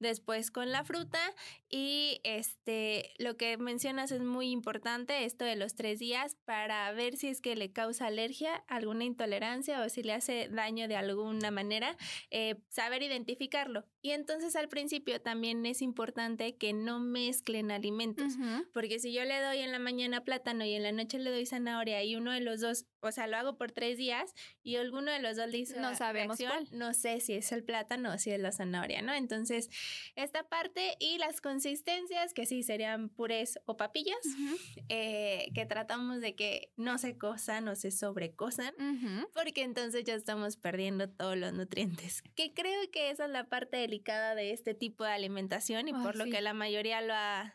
después 0.00 0.50
con 0.50 0.72
la 0.72 0.82
fruta 0.82 1.20
y 1.70 2.20
este, 2.24 3.12
lo 3.18 3.36
que 3.36 3.56
mencionas 3.56 4.10
es 4.10 4.20
muy 4.20 4.50
importante, 4.50 5.24
esto 5.24 5.44
de 5.44 5.54
los 5.54 5.76
tres 5.76 6.00
días, 6.00 6.36
para 6.44 6.90
ver 6.90 7.16
si 7.16 7.28
es 7.28 7.40
que 7.40 7.54
le 7.54 7.70
causa 7.70 8.06
alergia, 8.06 8.64
alguna 8.66 9.04
intolerancia 9.04 9.80
o 9.82 9.88
si 9.88 10.02
le 10.02 10.12
hace 10.12 10.48
daño 10.48 10.88
de 10.88 10.96
alguna 10.96 11.52
manera, 11.52 11.96
eh, 12.32 12.56
saber 12.68 13.04
identificarlo. 13.04 13.84
Y 14.02 14.10
entonces 14.10 14.56
al 14.56 14.68
principio 14.68 15.20
también 15.20 15.64
es 15.66 15.82
importante 15.82 16.56
que 16.56 16.72
no 16.72 16.98
mezclen 16.98 17.70
alimentos, 17.70 18.32
porque 18.72 18.98
si 18.98 19.12
yo 19.12 19.24
le 19.24 19.40
doy 19.40 19.58
en 19.58 19.70
la 19.70 19.78
mañana 19.78 20.24
plátano 20.24 20.64
y 20.64 20.74
en 20.74 20.82
la 20.82 20.90
noche 20.90 21.20
le 21.20 21.30
doy 21.30 21.46
zanahoria 21.46 22.02
y 22.02 22.16
un 22.16 22.23
uno 22.24 22.32
de 22.32 22.40
los 22.40 22.60
dos, 22.60 22.86
o 23.00 23.12
sea, 23.12 23.26
lo 23.26 23.36
hago 23.36 23.58
por 23.58 23.70
tres 23.70 23.98
días 23.98 24.32
y 24.62 24.76
alguno 24.76 25.12
de 25.12 25.20
los 25.20 25.36
dos 25.36 25.52
dice 25.52 25.78
no 25.78 25.94
sabemos 25.94 26.38
cuál. 26.38 26.66
no 26.72 26.94
sé 26.94 27.20
si 27.20 27.34
es 27.34 27.52
el 27.52 27.62
plátano 27.62 28.14
o 28.14 28.18
si 28.18 28.30
es 28.30 28.40
la 28.40 28.50
zanahoria, 28.50 29.02
¿no? 29.02 29.12
Entonces, 29.12 29.68
esta 30.16 30.48
parte 30.48 30.96
y 30.98 31.18
las 31.18 31.42
consistencias, 31.42 32.32
que 32.32 32.46
sí 32.46 32.62
serían 32.62 33.10
purés 33.10 33.58
o 33.66 33.76
papillas, 33.76 34.16
eh, 34.88 35.50
que 35.54 35.66
tratamos 35.66 36.22
de 36.22 36.34
que 36.34 36.72
no 36.76 36.96
se 36.96 37.18
cosan 37.18 37.68
o 37.68 37.76
se 37.76 37.90
sobrecosan, 37.90 38.74
porque 39.34 39.62
entonces 39.62 40.04
ya 40.04 40.14
estamos 40.14 40.56
perdiendo 40.56 41.10
todos 41.10 41.36
los 41.36 41.52
nutrientes. 41.52 42.22
Que 42.34 42.54
creo 42.54 42.90
que 42.90 43.10
esa 43.10 43.26
es 43.26 43.30
la 43.30 43.44
parte 43.44 43.76
delicada 43.76 44.34
de 44.34 44.52
este 44.52 44.72
tipo 44.72 45.04
de 45.04 45.10
alimentación 45.10 45.88
y 45.88 45.92
por 45.92 46.16
lo 46.16 46.24
que 46.24 46.40
la 46.40 46.54
mayoría 46.54 47.02
lo 47.02 47.12
ha 47.12 47.54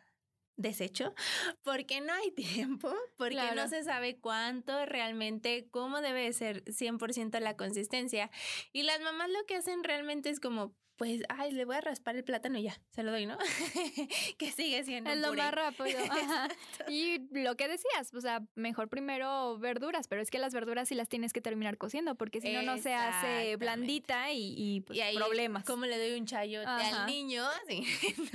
desecho 0.59 1.15
porque 1.63 2.01
no 2.01 2.13
hay 2.13 2.31
tiempo, 2.35 2.93
porque 3.17 3.55
no 3.55 3.67
se 3.67 3.83
sabe 3.83 4.19
cuánto 4.19 4.85
realmente, 4.85 5.67
cómo 5.71 6.01
debe 6.01 6.31
ser 6.33 6.63
100% 6.65 7.39
la 7.39 7.57
consistencia. 7.57 8.29
Y 8.71 8.83
las 8.83 9.01
mamás 9.01 9.29
lo 9.29 9.45
que 9.47 9.55
hacen 9.55 9.83
realmente 9.83 10.29
es 10.29 10.39
como, 10.39 10.75
pues, 10.99 11.21
ay, 11.29 11.53
le 11.53 11.63
voy 11.63 11.77
a 11.77 11.81
raspar 11.81 12.17
el 12.17 12.25
plátano 12.25 12.59
y 12.59 12.63
ya, 12.63 12.77
se 12.89 13.03
lo 13.03 13.11
doy, 13.11 13.25
¿no? 13.25 13.37
que 14.37 14.51
sigue 14.51 14.83
siendo. 14.83 15.09
Es 15.09 15.17
lo 15.17 15.33
más 15.33 15.53
rápido. 15.53 15.97
y 16.89 17.19
lo 17.31 17.55
que 17.55 17.69
decías, 17.69 18.13
o 18.13 18.19
sea, 18.19 18.41
mejor 18.55 18.89
primero 18.89 19.57
verduras, 19.59 20.09
pero 20.09 20.21
es 20.21 20.29
que 20.29 20.39
las 20.39 20.53
verduras 20.53 20.89
sí 20.89 20.95
las 20.95 21.07
tienes 21.07 21.31
que 21.31 21.39
terminar 21.39 21.77
cociendo, 21.77 22.15
porque 22.15 22.41
si 22.41 22.51
no, 22.51 22.63
no 22.63 22.77
se 22.77 22.93
hace 22.93 23.55
blandita 23.55 24.33
y, 24.33 24.53
y, 24.57 24.81
pues, 24.81 24.99
y 24.99 25.15
problemas. 25.15 25.63
¿Cómo 25.63 25.85
le 25.85 25.97
doy 25.97 26.19
un 26.19 26.25
chayote 26.25 26.67
al 26.67 27.07
niño? 27.07 27.45
Sí, 27.69 27.85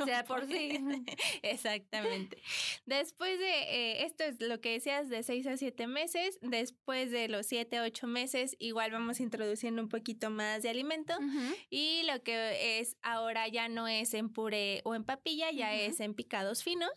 o 0.01 0.05
sea, 0.05 0.25
por 0.25 0.47
sí. 0.47 0.79
Exactamente. 1.43 2.39
Después 2.87 3.39
de, 3.39 3.51
eh, 3.51 4.05
esto 4.05 4.25
es 4.25 4.41
lo 4.41 4.61
que 4.61 4.73
decías, 4.73 5.09
de 5.09 5.23
6 5.23 5.47
a 5.49 5.57
7 5.57 5.87
meses, 5.87 6.39
después 6.41 7.11
de 7.11 7.29
los 7.29 7.47
7 7.47 7.79
a 7.79 7.83
8 7.83 8.07
meses, 8.07 8.57
igual 8.59 8.93
vamos 8.93 9.21
introduciendo 9.21 9.83
un 9.83 9.89
poquito 9.89 10.31
más 10.31 10.63
de 10.63 10.71
alimento 10.71 11.15
y 11.69 12.03
lo 12.05 12.23
que 12.23 12.54
es 12.55 12.97
ahora 13.03 13.49
ya 13.49 13.69
no 13.69 13.89
es 13.89 14.15
en 14.15 14.33
puré 14.33 14.81
o 14.85 14.95
en 14.95 15.05
papilla, 15.05 15.51
ya 15.51 15.75
es 15.75 16.01
en 16.01 16.15
picados 16.15 16.63
finos. 16.63 16.93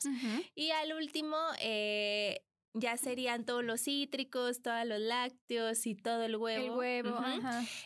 Y 0.55 0.71
al 0.71 0.93
último, 0.93 1.37
eh, 1.59 2.41
ya 2.79 2.97
serían 2.97 3.45
todos 3.45 3.63
los 3.63 3.81
cítricos, 3.81 4.61
todos 4.61 4.85
los 4.85 4.99
lácteos 4.99 5.85
y 5.87 5.95
todo 5.95 6.23
el 6.23 6.35
huevo. 6.35 6.81
El 6.81 7.03
huevo, 7.03 7.19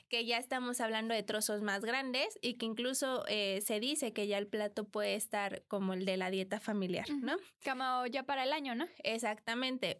Que 0.09 0.25
ya 0.25 0.37
estamos 0.37 0.81
hablando 0.81 1.13
de 1.13 1.23
trozos 1.23 1.61
más 1.61 1.81
grandes 1.81 2.37
y 2.41 2.55
que 2.55 2.65
incluso 2.65 3.23
eh, 3.27 3.61
se 3.65 3.79
dice 3.79 4.13
que 4.13 4.27
ya 4.27 4.37
el 4.37 4.47
plato 4.47 4.85
puede 4.85 5.15
estar 5.15 5.63
como 5.67 5.93
el 5.93 6.05
de 6.05 6.17
la 6.17 6.29
dieta 6.29 6.59
familiar, 6.59 7.09
¿no? 7.09 7.37
Como 7.63 8.05
ya 8.07 8.23
para 8.23 8.43
el 8.43 8.53
año, 8.53 8.75
¿no? 8.75 8.87
Exactamente. 9.03 9.97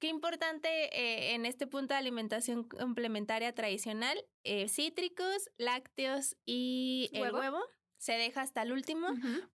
Qué 0.00 0.08
importante 0.08 0.68
eh, 0.98 1.34
en 1.34 1.44
este 1.44 1.66
punto 1.66 1.92
de 1.92 1.98
alimentación 1.98 2.64
complementaria 2.64 3.54
tradicional, 3.54 4.18
eh, 4.44 4.66
cítricos, 4.66 5.50
lácteos 5.58 6.36
y 6.46 7.10
el 7.12 7.34
huevo. 7.34 7.60
se 7.98 8.14
deja 8.14 8.40
hasta 8.40 8.62
el 8.62 8.72
último 8.72 9.08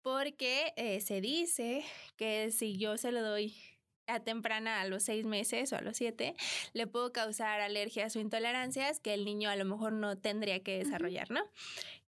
porque 0.02 0.74
eh, 0.76 1.00
se 1.00 1.22
dice 1.22 1.83
que 2.16 2.50
si 2.50 2.76
yo 2.76 2.98
se 2.98 3.11
lo 3.11 3.22
doy 3.22 3.54
a 4.07 4.20
temprana 4.20 4.83
a 4.83 4.87
los 4.87 5.04
seis 5.04 5.24
meses 5.24 5.72
o 5.72 5.76
a 5.76 5.80
los 5.80 5.96
siete, 5.96 6.35
le 6.74 6.87
puedo 6.87 7.11
causar 7.11 7.62
alergias 7.62 8.14
o 8.14 8.20
intolerancias 8.20 9.00
que 9.00 9.14
el 9.14 9.24
niño 9.24 9.48
a 9.48 9.57
lo 9.57 9.64
mejor 9.64 9.94
no 9.94 10.18
tendría 10.18 10.62
que 10.62 10.76
desarrollar, 10.76 11.30
¿no? 11.30 11.40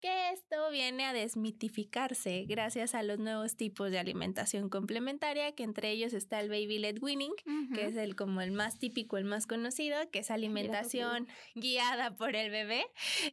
Que 0.03 0.31
esto 0.33 0.71
viene 0.73 1.05
a 1.05 1.12
desmitificarse 1.12 2.45
gracias 2.49 2.97
a 2.97 3.05
los 3.05 3.21
nuevos 3.21 3.57
tipos 3.57 3.91
de 3.93 4.01
alimentación 4.01 4.69
complementaria, 4.69 5.53
que 5.53 5.62
entre 5.62 5.91
ellos 5.91 6.12
está 6.12 6.41
el 6.41 6.49
baby 6.49 6.79
led 6.79 6.99
winning, 7.01 7.33
que 7.73 7.87
es 7.87 7.97
el 7.97 8.17
como 8.17 8.41
el 8.41 8.51
más 8.51 8.81
típico, 8.81 9.17
el 9.17 9.25
más 9.25 9.47
conocido, 9.47 9.97
que 10.11 10.19
es 10.19 10.33
alimentación 10.33 11.29
guiada 11.55 12.17
por 12.17 12.35
el 12.35 12.51
bebé, 12.51 12.85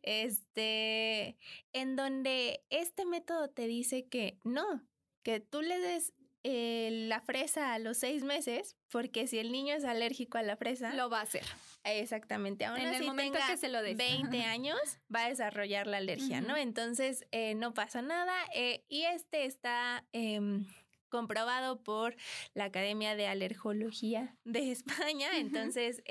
este, 0.03 1.37
en 1.73 1.95
donde 1.95 2.63
este 2.69 3.03
método 3.03 3.49
te 3.49 3.65
dice 3.65 4.07
que 4.07 4.37
no, 4.43 4.87
que 5.23 5.39
tú 5.39 5.63
le 5.63 5.79
des 5.79 6.13
eh, 6.43 6.89
la 7.07 7.19
fresa 7.19 7.73
a 7.73 7.79
los 7.79 7.97
seis 7.97 8.23
meses, 8.23 8.77
porque 8.89 9.27
si 9.27 9.39
el 9.39 9.51
niño 9.51 9.75
es 9.75 9.83
alérgico 9.83 10.37
a 10.37 10.43
la 10.43 10.55
fresa, 10.55 10.93
lo 10.93 11.09
va 11.09 11.19
a 11.19 11.23
hacer. 11.23 11.43
Exactamente. 11.83 12.65
Aún 12.65 12.79
en 12.79 12.93
el 12.93 13.05
momento 13.05 13.39
que 13.47 13.57
se 13.57 13.67
lo 13.67 13.81
des. 13.81 13.97
20 13.97 14.41
años, 14.43 14.79
va 15.13 15.25
a 15.25 15.29
desarrollar 15.29 15.87
la 15.87 15.97
alergia, 15.97 16.41
¿no? 16.41 16.55
Entonces, 16.55 17.25
eh, 17.31 17.55
no 17.55 17.73
pasa 17.73 18.01
nada. 18.01 18.33
Eh, 18.53 18.85
y 18.87 19.03
este 19.03 19.45
está 19.45 20.05
em, 20.13 20.65
comprobado 21.09 21.83
por 21.83 22.15
la 22.53 22.65
Academia 22.65 23.15
de 23.15 23.27
Alergología 23.27 24.37
de 24.45 24.71
España. 24.71 25.37
Entonces, 25.37 26.01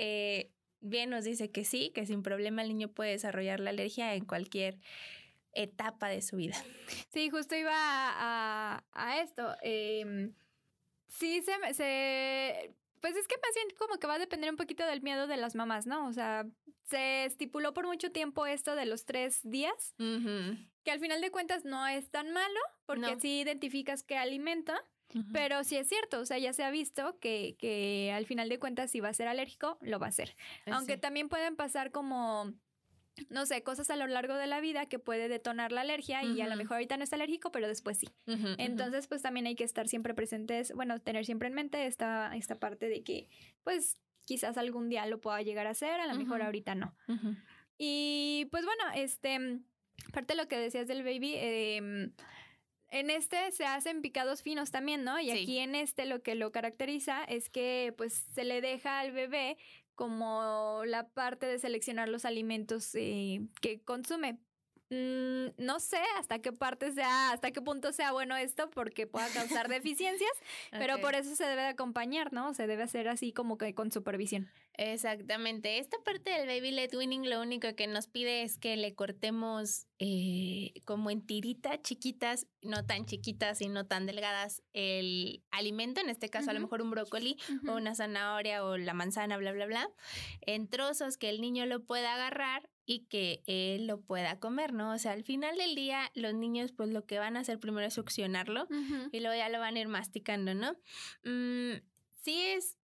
bien 0.81 1.09
nos 1.09 1.23
dice 1.23 1.49
que 1.51 1.65
sí, 1.65 1.91
que 1.93 2.05
sin 2.05 2.23
problema 2.23 2.61
el 2.61 2.69
niño 2.69 2.89
puede 2.89 3.11
desarrollar 3.11 3.59
la 3.59 3.71
alergia 3.71 4.13
en 4.13 4.25
cualquier 4.25 4.77
etapa 5.53 6.09
de 6.09 6.21
su 6.21 6.37
vida. 6.37 6.55
Sí, 7.13 7.29
justo 7.29 7.55
iba 7.55 7.71
a, 7.73 9.21
esto. 9.21 9.55
Em, 9.61 10.33
sí, 11.07 11.41
se, 11.41 11.73
se, 11.73 12.75
pues 12.99 13.15
es 13.15 13.27
que 13.27 13.35
más 13.37 13.53
bien 13.55 13.67
como 13.77 13.97
que 13.97 14.07
va 14.07 14.15
a 14.15 14.19
depender 14.19 14.49
un 14.49 14.57
poquito 14.57 14.85
del 14.85 15.01
miedo 15.01 15.27
de 15.27 15.37
las 15.37 15.55
mamás, 15.55 15.87
¿no? 15.87 16.07
O 16.07 16.13
sea, 16.13 16.45
se 16.83 17.25
estipuló 17.25 17.73
por 17.73 17.85
mucho 17.85 18.11
tiempo 18.11 18.45
esto 18.45 18.75
de 18.75 18.85
los 18.85 19.05
tres 19.05 19.41
días, 19.43 19.95
que 19.97 20.91
al 20.91 20.99
final 20.99 21.21
de 21.21 21.31
cuentas 21.31 21.65
no 21.65 21.87
es 21.87 22.09
tan 22.09 22.31
malo, 22.31 22.59
porque 22.85 23.07
así 23.07 23.41
identificas 23.41 24.03
qué 24.03 24.17
alimenta. 24.17 24.83
Pero 25.33 25.63
sí 25.63 25.75
es 25.75 25.87
cierto, 25.87 26.19
o 26.19 26.25
sea, 26.27 26.37
ya 26.37 26.53
se 26.53 26.63
ha 26.63 26.69
visto 26.69 27.17
que, 27.19 27.55
que 27.57 28.11
al 28.13 28.27
final 28.27 28.47
de 28.47 28.59
cuentas 28.59 28.91
si 28.91 28.99
va 28.99 29.09
a 29.09 29.13
ser 29.13 29.27
alérgico, 29.27 29.79
lo 29.81 29.97
va 29.97 30.05
a 30.05 30.11
ser. 30.11 30.35
Aunque 30.67 30.97
también 30.97 31.29
pueden 31.29 31.55
pasar 31.55 31.89
como 31.89 32.53
no 33.29 33.45
sé, 33.45 33.63
cosas 33.63 33.89
a 33.89 33.95
lo 33.95 34.07
largo 34.07 34.35
de 34.35 34.47
la 34.47 34.59
vida 34.61 34.85
que 34.87 34.99
puede 34.99 35.27
detonar 35.27 35.71
la 35.71 35.81
alergia 35.81 36.23
y 36.23 36.41
a 36.41 36.47
lo 36.47 36.55
mejor 36.55 36.75
ahorita 36.75 36.97
no 36.97 37.03
está 37.03 37.15
alérgico, 37.15 37.51
pero 37.51 37.67
después 37.67 37.97
sí. 37.97 38.09
Entonces, 38.57 39.07
pues 39.07 39.21
también 39.21 39.47
hay 39.47 39.55
que 39.55 39.63
estar 39.63 39.87
siempre 39.87 40.13
presentes, 40.13 40.73
bueno, 40.73 40.99
tener 40.99 41.25
siempre 41.25 41.47
en 41.47 41.53
mente 41.53 41.85
esta, 41.85 42.35
esta 42.35 42.55
parte 42.55 42.89
de 42.89 43.03
que, 43.03 43.29
pues, 43.63 43.97
quizás 44.25 44.57
algún 44.57 44.89
día 44.89 45.05
lo 45.05 45.19
pueda 45.21 45.41
llegar 45.41 45.67
a 45.67 45.71
hacer, 45.71 45.99
a 45.99 46.07
lo 46.07 46.15
mejor 46.15 46.41
ahorita 46.41 46.75
no. 46.75 46.95
Y 47.77 48.47
pues 48.51 48.65
bueno, 48.65 48.83
este, 48.93 49.59
parte 50.11 50.33
de 50.33 50.41
lo 50.41 50.47
que 50.47 50.57
decías 50.57 50.87
del 50.87 51.03
baby, 51.03 51.33
eh, 51.35 52.11
en 52.91 53.09
este 53.09 53.51
se 53.51 53.65
hacen 53.65 54.01
picados 54.01 54.41
finos 54.41 54.71
también, 54.71 55.03
¿no? 55.03 55.19
Y 55.19 55.31
aquí 55.31 55.59
en 55.59 55.75
este 55.75 56.05
lo 56.05 56.21
que 56.21 56.35
lo 56.35 56.51
caracteriza 56.51 57.23
es 57.23 57.49
que 57.49 57.93
pues 57.97 58.25
se 58.33 58.43
le 58.43 58.61
deja 58.61 58.99
al 58.99 59.11
bebé 59.11 59.57
como 59.99 60.83
la 60.85 61.09
parte 61.09 61.45
de 61.45 61.59
seleccionar 61.59 62.07
los 62.07 62.23
alimentos 62.23 62.95
eh, 62.95 63.41
que 63.59 63.81
consume. 63.81 64.39
Mm, 64.89 65.47
no 65.57 65.81
sé 65.81 65.99
hasta 66.17 66.39
qué 66.39 66.53
parte 66.53 66.93
sea, 66.93 67.33
hasta 67.33 67.51
qué 67.51 67.61
punto 67.61 67.91
sea 67.91 68.13
bueno 68.13 68.37
esto 68.37 68.69
porque 68.69 69.07
pueda 69.07 69.27
causar 69.33 69.67
deficiencias, 69.67 70.31
pero 70.71 71.01
por 71.01 71.15
eso 71.15 71.35
se 71.35 71.43
debe 71.43 71.63
de 71.63 71.67
acompañar, 71.67 72.31
¿no? 72.31 72.53
Se 72.53 72.65
debe 72.65 72.83
hacer 72.83 73.09
así 73.09 73.33
como 73.33 73.57
que 73.57 73.75
con 73.75 73.91
supervisión. 73.91 74.49
Exactamente. 74.81 75.77
Esta 75.77 75.97
parte 76.05 76.31
del 76.31 76.47
baby 76.47 76.71
led 76.71 76.95
winning 76.95 77.29
lo 77.29 77.41
único 77.41 77.75
que 77.75 77.85
nos 77.85 78.07
pide 78.07 78.43
es 78.43 78.57
que 78.57 78.77
le 78.77 78.95
cortemos 78.95 79.87
eh, 79.99 80.71
como 80.85 81.09
en 81.09 81.21
tiritas 81.25 81.81
chiquitas, 81.81 82.47
no 82.61 82.85
tan 82.85 83.05
chiquitas 83.05 83.59
y 83.59 83.67
no 83.67 83.87
tan 83.87 84.05
delgadas, 84.05 84.63
el 84.71 85.43
alimento, 85.51 85.99
en 85.99 86.09
este 86.09 86.29
caso 86.29 86.51
a 86.51 86.53
lo 86.53 86.61
mejor 86.61 86.81
un 86.81 86.91
brócoli 86.91 87.35
o 87.67 87.75
una 87.75 87.93
zanahoria 87.93 88.63
o 88.63 88.77
la 88.77 88.93
manzana, 88.93 89.35
bla, 89.35 89.51
bla, 89.51 89.65
bla, 89.65 89.89
en 90.39 90.69
trozos 90.69 91.17
que 91.17 91.29
el 91.29 91.41
niño 91.41 91.65
lo 91.65 91.83
pueda 91.83 92.13
agarrar 92.13 92.69
y 92.85 92.99
que 93.07 93.43
él 93.47 93.85
lo 93.85 93.99
pueda 93.99 94.39
comer, 94.39 94.71
¿no? 94.71 94.93
O 94.93 94.97
sea, 94.97 95.11
al 95.11 95.25
final 95.25 95.57
del 95.57 95.75
día 95.75 96.09
los 96.15 96.33
niños 96.33 96.71
pues 96.71 96.87
lo 96.87 97.05
que 97.05 97.19
van 97.19 97.35
a 97.35 97.41
hacer 97.41 97.59
primero 97.59 97.85
es 97.85 97.95
succionarlo 97.95 98.69
y 99.11 99.19
luego 99.19 99.35
ya 99.35 99.49
lo 99.49 99.59
van 99.59 99.75
a 99.75 99.79
ir 99.81 99.89
masticando, 99.89 100.53
¿no? 100.53 100.71
Mm, 101.25 101.81
sí 102.23 102.39
es 102.39 102.78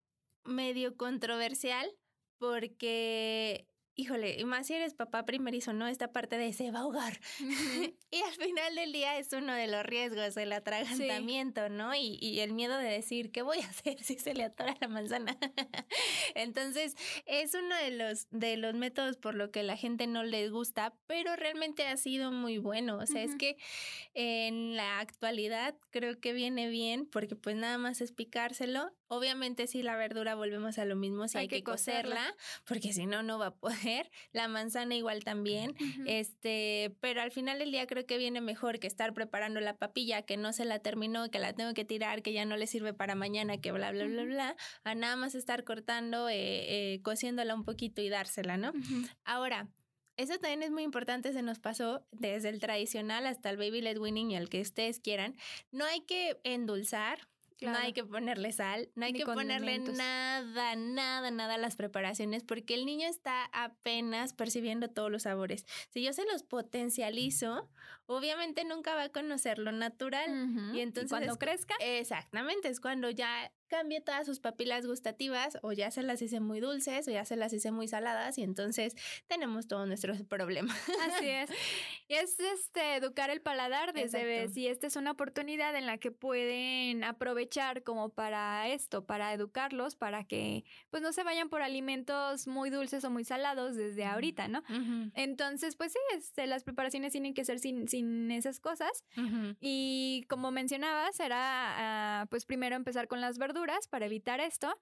medio 0.45 0.97
controversial 0.97 1.91
porque 2.39 3.67
híjole, 3.97 4.37
y 4.39 4.45
más 4.45 4.67
si 4.67 4.75
eres 4.75 4.95
papá 4.95 5.25
primerizo, 5.25 5.73
¿no? 5.73 5.87
Esta 5.87 6.13
parte 6.13 6.37
de 6.37 6.53
se 6.53 6.71
va 6.71 6.81
a 6.81 6.83
ahogar. 6.83 7.21
y 8.11 8.23
al 8.23 8.33
final 8.33 8.75
del 8.75 8.93
día 8.93 9.19
es 9.19 9.33
uno 9.33 9.53
de 9.53 9.69
los 9.69 9.85
riesgos, 9.85 10.37
el 10.37 10.53
atragantamiento, 10.53 11.69
¿no? 11.69 11.95
Y, 11.95 12.19
y, 12.21 12.41
el 12.41 12.53
miedo 12.53 12.77
de 12.77 12.89
decir, 12.89 13.31
¿qué 13.31 13.43
voy 13.43 13.59
a 13.59 13.67
hacer 13.69 14.03
si 14.03 14.19
se 14.19 14.35
le 14.35 14.45
atora 14.45 14.77
la 14.81 14.89
manzana? 14.89 15.39
Entonces, 16.35 16.97
es 17.27 17.55
uno 17.55 17.77
de 17.77 17.93
los, 17.93 18.27
de 18.31 18.57
los 18.57 18.75
métodos 18.75 19.17
por 19.17 19.35
lo 19.35 19.51
que 19.51 19.63
la 19.63 19.77
gente 19.77 20.07
no 20.07 20.25
les 20.25 20.51
gusta, 20.51 20.95
pero 21.07 21.37
realmente 21.37 21.87
ha 21.87 21.97
sido 21.97 22.33
muy 22.33 22.59
bueno. 22.59 22.99
O 22.99 23.07
sea, 23.07 23.23
es 23.23 23.37
que 23.37 23.57
en 24.15 24.77
la 24.77 24.99
actualidad 24.99 25.77
creo 25.91 26.19
que 26.19 26.33
viene 26.33 26.69
bien 26.69 27.07
porque 27.07 27.37
pues 27.37 27.55
nada 27.57 27.79
más 27.79 28.01
es 28.01 28.13
picárselo. 28.13 28.93
Obviamente 29.07 29.69
si 29.69 29.83
la 29.83 29.97
verdura 29.97 30.35
volvemos 30.35 30.79
a 30.79 30.85
lo 30.85 30.97
mismo, 30.97 31.29
si 31.29 31.39
hay, 31.39 31.49
que, 31.49 31.63
cocerla, 31.63 32.35
porque 32.65 32.93
si 32.93 33.07
no, 33.07 33.23
no 33.23 33.39
va 33.39 33.47
a 33.47 33.55
poder 33.55 33.84
la 34.33 34.49
manzana 34.49 34.94
igual 34.94 35.25
también, 35.25 35.75
este, 36.07 36.97
pero 37.01 37.23
al 37.23 37.31
final 37.31 37.59
del 37.59 37.70
día 37.70 37.87
creo 37.87 38.07
que 38.07 38.18
viene 38.18 38.40
mejor 38.40 38.79
que 38.79 38.87
estar 38.87 39.12
preparando 39.14 39.61
la 39.61 39.77
papilla, 39.77 40.23
que 40.23 40.37
no 40.37 40.53
se 40.53 40.64
la 40.64 40.79
terminó, 40.81 41.31
que 41.31 41.38
la 41.38 41.53
tengo 41.53 41.75
que 41.75 41.85
tirar, 41.85 42.23
que 42.23 42.33
ya 42.33 42.44
no 42.44 42.57
le 42.57 42.66
sirve 42.66 42.94
para 42.94 43.14
mañana, 43.14 43.61
que 43.61 43.73
bla, 43.73 43.90
bla, 43.92 44.07
bla, 44.07 44.25
bla, 44.25 44.57
a 44.85 44.94
nada 44.94 45.16
más 45.16 45.35
estar 45.35 45.64
cortando, 45.64 46.29
eh, 46.29 46.94
eh, 46.94 47.03
cociéndola 47.03 47.55
un 47.55 47.64
poquito 47.64 48.03
y 48.03 48.09
dársela, 48.09 48.57
¿no? 48.57 48.73
Ahora, 49.25 49.68
eso 50.16 50.38
también 50.38 50.62
es 50.62 50.70
muy 50.70 50.85
importante, 50.85 51.33
se 51.33 51.42
nos 51.42 51.59
pasó 51.59 52.07
desde 52.12 52.49
el 52.49 52.61
tradicional 52.61 53.27
hasta 53.27 53.51
el 53.51 53.57
baby 53.57 53.81
led 53.81 53.99
winning 53.99 54.31
y 54.31 54.37
el 54.37 54.49
que 54.49 54.61
ustedes 54.61 55.01
quieran. 55.01 55.37
No 55.73 55.85
hay 55.85 56.03
que 56.03 56.38
endulzar, 56.44 57.29
no 57.64 57.79
hay 57.79 57.92
que 57.92 58.05
ponerle 58.05 58.53
sal, 58.53 58.90
no 58.94 59.05
hay 59.05 59.12
que 59.12 59.24
ponerle 59.24 59.79
nada, 59.79 60.77
nada, 60.77 61.31
nada 61.31 61.55
a 61.55 61.59
las 61.59 61.77
preparaciones 61.77 62.42
porque 62.42 62.74
el 62.74 62.87
niño 62.87 63.09
está 63.09 63.44
apenas 63.53 64.33
percibiendo 64.33 64.88
todos 64.88 65.11
los 65.11 65.22
sabores. 65.22 65.66
Si 65.90 66.03
yo 66.03 66.12
se 66.12 66.24
los 66.27 66.42
potencializo, 66.42 67.68
obviamente 68.07 68.64
nunca 68.64 68.95
va 68.95 69.05
a 69.05 69.09
conocer 69.09 69.59
lo 69.59 69.73
natural. 69.73 70.75
Y 70.75 70.81
entonces... 70.81 71.11
cuando 71.11 71.37
crezca. 71.37 71.75
Exactamente, 71.81 72.69
es 72.69 72.81
cuando 72.81 73.11
ya 73.11 73.51
cambie 73.69 74.01
todas 74.01 74.25
sus 74.27 74.40
papilas 74.40 74.87
gustativas 74.87 75.59
o 75.62 75.73
ya 75.73 75.90
se 75.90 76.03
las 76.03 76.23
hice 76.23 76.38
muy 76.38 76.61
dulces 76.61 77.09
o 77.09 77.11
ya 77.11 77.25
se 77.25 77.35
las 77.35 77.53
hice 77.53 77.73
muy 77.73 77.88
saladas 77.88 78.38
y 78.38 78.43
entonces 78.43 78.95
tenemos 79.27 79.67
todos 79.67 79.88
nuestros 79.88 80.23
problemas. 80.23 80.77
Así 81.03 81.29
es. 81.29 81.51
Y 82.07 82.14
es 82.14 82.38
este 82.38 82.97
educar 82.97 83.31
el 83.31 83.40
paladar 83.40 83.95
desde 83.95 84.25
vez 84.25 84.55
y 84.59 84.69
esta 84.69 84.87
es 84.87 84.97
una 84.97 85.12
oportunidad 85.12 85.75
en 85.75 85.87
la 85.87 85.97
que 85.97 86.11
pueden 86.11 87.03
aprovechar 87.03 87.83
como 87.83 88.11
para 88.11 88.69
esto, 88.69 89.07
para 89.07 89.33
educarlos, 89.33 89.97
para 89.97 90.25
que 90.25 90.64
pues 90.90 91.03
no 91.03 91.14
se 91.14 91.23
vayan 91.25 91.49
por 91.49 91.62
alimentos 91.62 92.47
muy 92.47 92.69
dulces 92.69 93.05
o 93.05 93.11
muy 93.11 93.25
salados 93.25 93.75
desde 93.75 94.05
ahorita, 94.05 94.49
¿no? 94.49 94.62
Entonces, 95.14 95.77
pues 95.77 95.93
sí, 95.93 95.99
este, 96.14 96.47
las 96.47 96.62
preparaciones 96.62 97.12
tienen 97.12 97.33
que 97.33 97.45
ser 97.45 97.59
sin, 97.59 97.88
sin 97.95 98.33
esas 98.33 98.59
cosas. 98.59 99.05
Y 99.61 100.25
como 100.29 100.51
mencionabas, 100.51 101.21
era 101.21 102.23
ah, 102.23 102.27
pues 102.29 102.45
primero 102.45 102.75
empezar 102.75 103.07
con 103.07 103.21
las 103.21 103.39
verduras 103.39 103.87
para 103.87 104.07
evitar 104.07 104.41
esto. 104.41 104.75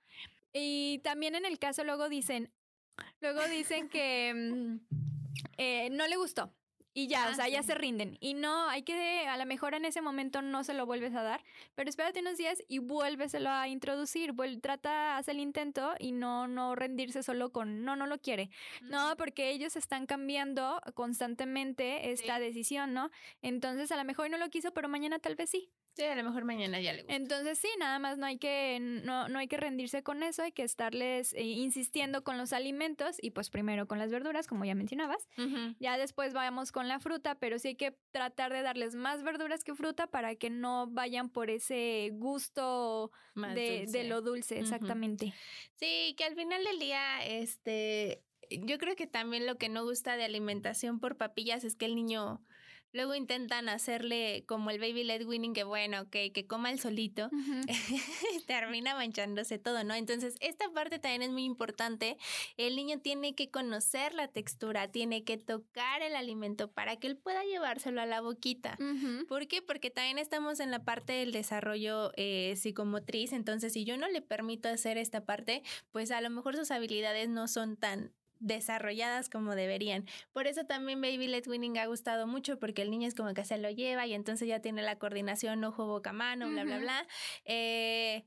Y 0.55 1.01
también 1.05 1.35
en 1.35 1.45
el 1.45 1.59
caso 1.59 1.85
luego 1.85 2.09
dicen, 2.09 2.51
luego 3.21 3.47
dicen 3.49 3.91
que 3.91 4.33
mm, 4.35 4.95
eh, 5.59 5.91
no 5.91 6.07
le 6.07 6.17
gustó. 6.17 6.55
Y 6.95 7.07
ya, 7.07 7.31
o 7.31 7.35
sea, 7.35 7.49
ya 7.49 7.63
se 7.63 7.75
rinden. 7.75 8.19
Y 8.21 8.35
no, 8.35 8.69
hay 8.69 8.83
que, 8.83 9.27
a 9.27 9.37
lo 9.37 9.47
mejor 9.47 9.75
en 9.75 9.85
ese 9.85 10.03
momento 10.03 10.43
no 10.43 10.63
se 10.63 10.75
lo 10.75 10.85
vuelves 10.85 11.15
a 11.15 11.23
dar, 11.23 11.43
pero 11.75 11.89
espérate 11.89 12.21
unos 12.21 12.37
días 12.37 12.63
y 12.69 12.79
vuélveselo 12.79 13.49
a 13.51 13.69
introducir. 13.69 14.35
trata, 14.61 15.17
haz 15.17 15.29
el 15.29 15.41
intento 15.41 15.95
y 15.99 16.13
no, 16.13 16.49
no 16.49 16.75
rendirse 16.75 17.23
solo 17.23 17.51
con, 17.51 17.85
no, 17.85 17.97
no 17.97 18.07
lo 18.07 18.19
quiere. 18.19 18.51
No, 18.83 19.17
porque 19.17 19.51
ellos 19.51 19.77
están 19.77 20.07
cambiando 20.07 20.81
constantemente 20.95 22.13
esta 22.13 22.39
decisión, 22.39 22.93
¿no? 22.93 23.11
Entonces, 23.41 23.91
a 23.91 23.97
lo 23.97 24.05
mejor 24.05 24.29
no 24.31 24.37
lo 24.37 24.51
quiso, 24.51 24.73
pero 24.73 24.89
mañana 24.89 25.19
tal 25.19 25.35
vez 25.35 25.51
sí. 25.51 25.71
Sí, 25.95 26.05
a 26.05 26.15
lo 26.15 26.25
mejor 26.25 26.45
mañana 26.45 26.81
ya 26.81 26.93
le 26.93 27.03
gusta. 27.03 27.15
Entonces 27.15 27.59
sí, 27.59 27.69
nada 27.79 27.99
más 27.99 28.17
no 28.17 28.25
hay 28.25 28.39
que, 28.39 28.79
no, 28.81 29.29
no 29.29 29.39
hay 29.39 29.47
que 29.47 29.59
rendirse 29.59 30.03
con 30.03 30.23
eso, 30.23 30.43
hay 30.43 30.53
que 30.53 30.63
estarles 30.63 31.35
eh, 31.35 31.43
insistiendo 31.43 32.25
con 32.25 32.39
los 32.39 32.55
alimentos 32.55 33.17
y 33.21 33.33
pues 33.33 33.51
primero 33.51 33.87
con 33.87 33.99
las 33.99 34.11
verduras, 34.11 34.47
como 34.47 34.65
ya 34.65 34.75
mencionabas. 34.75 35.29
Ya 35.81 35.99
después 35.99 36.33
vayamos 36.33 36.73
con 36.73 36.89
la 36.89 36.99
fruta, 36.99 37.35
pero 37.35 37.59
sí 37.59 37.69
hay 37.69 37.77
que 37.77 37.95
tratar 38.11 38.53
de 38.53 38.63
darles 38.63 38.95
más 38.95 39.23
verduras 39.23 39.65
que 39.65 39.75
fruta 39.75 40.07
para 40.07 40.35
que 40.35 40.49
no 40.49 40.87
vayan 40.87 41.29
por 41.29 41.51
ese 41.51 42.11
gusto 42.15 43.11
de, 43.35 44.05
lo 44.09 44.23
dulce, 44.23 44.61
exactamente. 44.61 45.35
Sí, 45.77 46.15
que 46.17 46.25
al 46.25 46.35
final 46.35 46.65
del 46.65 46.79
día, 46.79 47.25
este, 47.27 48.23
yo 48.51 48.79
creo 48.79 48.97
que 48.97 49.07
también 49.07 49.47
lo 49.47 49.59
que 49.59 49.69
no 49.69 49.85
gusta 49.85 50.17
de 50.17 50.25
alimentación 50.25 51.01
por 51.01 51.17
papillas 51.17 51.65
es 51.65 51.77
que 51.77 51.85
el 51.85 51.95
niño 51.95 52.43
Luego 52.93 53.15
intentan 53.15 53.69
hacerle 53.69 54.45
como 54.47 54.71
el 54.71 54.79
baby 54.79 55.05
led 55.05 55.27
winning, 55.27 55.55
que 55.55 55.65
bueno, 55.65 56.11
que, 56.11 56.33
que 56.33 56.47
coma 56.47 56.71
el 56.71 56.79
solito, 56.79 57.31
termina 58.47 58.95
manchándose 58.95 59.59
todo, 59.59 59.83
¿no? 59.85 59.95
Entonces, 59.95 60.37
esta 60.41 60.69
parte 60.71 60.99
también 60.99 61.23
es 61.23 61.31
muy 61.31 61.45
importante. 61.45 62.19
El 62.57 62.77
niño 62.77 63.01
tiene 63.01 63.35
que 63.35 63.51
conocer 63.51 64.15
la 64.15 64.29
textura, 64.29 64.89
tiene 64.89 65.25
que 65.25 65.39
tocar 65.39 66.03
el 66.03 66.15
alimento 66.15 66.71
para 66.71 66.97
que 66.97 67.07
él 67.07 67.17
pueda 67.17 67.45
llevárselo 67.45 68.01
a 68.01 68.07
la 68.07 68.21
boquita. 68.21 68.79
¿Por 69.29 69.47
qué? 69.47 69.63
Porque 69.63 69.91
también 69.91 70.19
estamos 70.19 70.61
en 70.61 70.71
la 70.71 70.85
parte 70.85 71.15
del 71.15 71.33
desarrollo 71.33 72.13
eh, 72.17 72.55
psicomotriz, 72.57 73.33
entonces 73.33 73.73
si 73.73 73.85
yo 73.85 73.97
no 73.97 74.09
le 74.09 74.23
permito 74.23 74.69
hacer 74.69 74.99
esta 74.99 75.25
parte, 75.25 75.63
pues 75.91 76.11
a 76.11 76.21
lo 76.21 76.31
mejor 76.31 76.57
sus 76.57 76.71
habilidades 76.71 77.29
no 77.29 77.49
son 77.49 77.77
tan 77.77 78.13
desarrolladas 78.43 79.29
como 79.29 79.55
deberían. 79.55 80.07
Por 80.33 80.47
eso 80.47 80.65
también 80.65 81.01
Baby 81.01 81.29
Let 81.29 81.45
Winning 81.47 81.79
ha 81.79 81.87
gustado 81.87 82.27
mucho 82.27 82.59
porque 82.59 82.83
el 82.83 82.91
niño 82.91 83.09
es 83.09 83.15
como 83.15 83.33
que 83.35 83.45
se 83.45 83.57
lo 83.59 83.71
lleva 83.71 84.07
y 84.07 84.15
entonces 84.15 84.49
ya 84.49 84.61
tiene 84.61 84.83
la 84.83 84.99
coordinación 84.99 85.65
ojo, 85.65 85.87
boca, 85.87 86.13
mano, 86.13 86.49
bla, 86.51 86.65
bla, 86.65 86.79
bla. 86.79 87.07
Eh, 87.45 88.25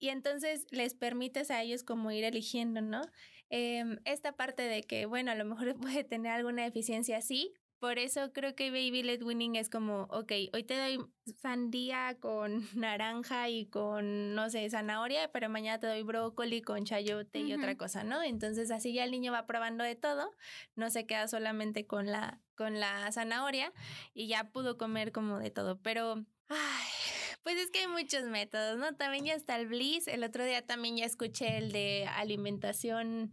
y 0.00 0.08
entonces 0.08 0.66
les 0.70 0.94
permites 0.94 1.50
a 1.50 1.62
ellos 1.62 1.84
como 1.84 2.10
ir 2.10 2.24
eligiendo, 2.24 2.80
¿no? 2.80 3.02
Em, 3.50 3.98
esta 4.04 4.32
parte 4.32 4.62
de 4.62 4.82
que, 4.82 5.06
bueno, 5.06 5.30
a 5.30 5.34
lo 5.34 5.44
mejor 5.44 5.74
puede 5.80 6.04
tener 6.04 6.32
alguna 6.32 6.64
deficiencia, 6.64 7.20
sí, 7.20 7.52
por 7.82 7.98
eso 7.98 8.32
creo 8.32 8.54
que 8.54 8.70
Baby 8.70 9.02
Led 9.02 9.24
Winning 9.24 9.56
es 9.56 9.68
como, 9.68 10.02
ok, 10.02 10.30
hoy 10.52 10.62
te 10.62 10.78
doy 10.78 11.04
sandía 11.40 12.16
con 12.20 12.64
naranja 12.78 13.48
y 13.48 13.66
con, 13.66 14.36
no 14.36 14.48
sé, 14.50 14.70
zanahoria, 14.70 15.32
pero 15.32 15.48
mañana 15.48 15.80
te 15.80 15.88
doy 15.88 16.04
brócoli 16.04 16.62
con 16.62 16.84
chayote 16.84 17.40
y 17.40 17.52
otra 17.52 17.76
cosa, 17.76 18.04
¿no? 18.04 18.22
Entonces 18.22 18.70
así 18.70 18.92
ya 18.92 19.02
el 19.02 19.10
niño 19.10 19.32
va 19.32 19.46
probando 19.46 19.82
de 19.82 19.96
todo, 19.96 20.30
no 20.76 20.90
se 20.90 21.06
queda 21.06 21.26
solamente 21.26 21.84
con 21.84 22.06
la, 22.06 22.40
con 22.54 22.78
la 22.78 23.10
zanahoria 23.10 23.72
y 24.14 24.28
ya 24.28 24.44
pudo 24.44 24.78
comer 24.78 25.10
como 25.10 25.40
de 25.40 25.50
todo, 25.50 25.76
pero... 25.82 26.24
Ay, 26.50 26.88
pues 27.42 27.56
es 27.56 27.72
que 27.72 27.80
hay 27.80 27.88
muchos 27.88 28.22
métodos, 28.26 28.78
¿no? 28.78 28.94
También 28.94 29.24
ya 29.24 29.34
está 29.34 29.56
el 29.56 29.66
Bliss. 29.66 30.06
El 30.06 30.22
otro 30.22 30.44
día 30.44 30.64
también 30.64 30.98
ya 30.98 31.04
escuché 31.04 31.58
el 31.58 31.72
de 31.72 32.06
alimentación 32.06 33.32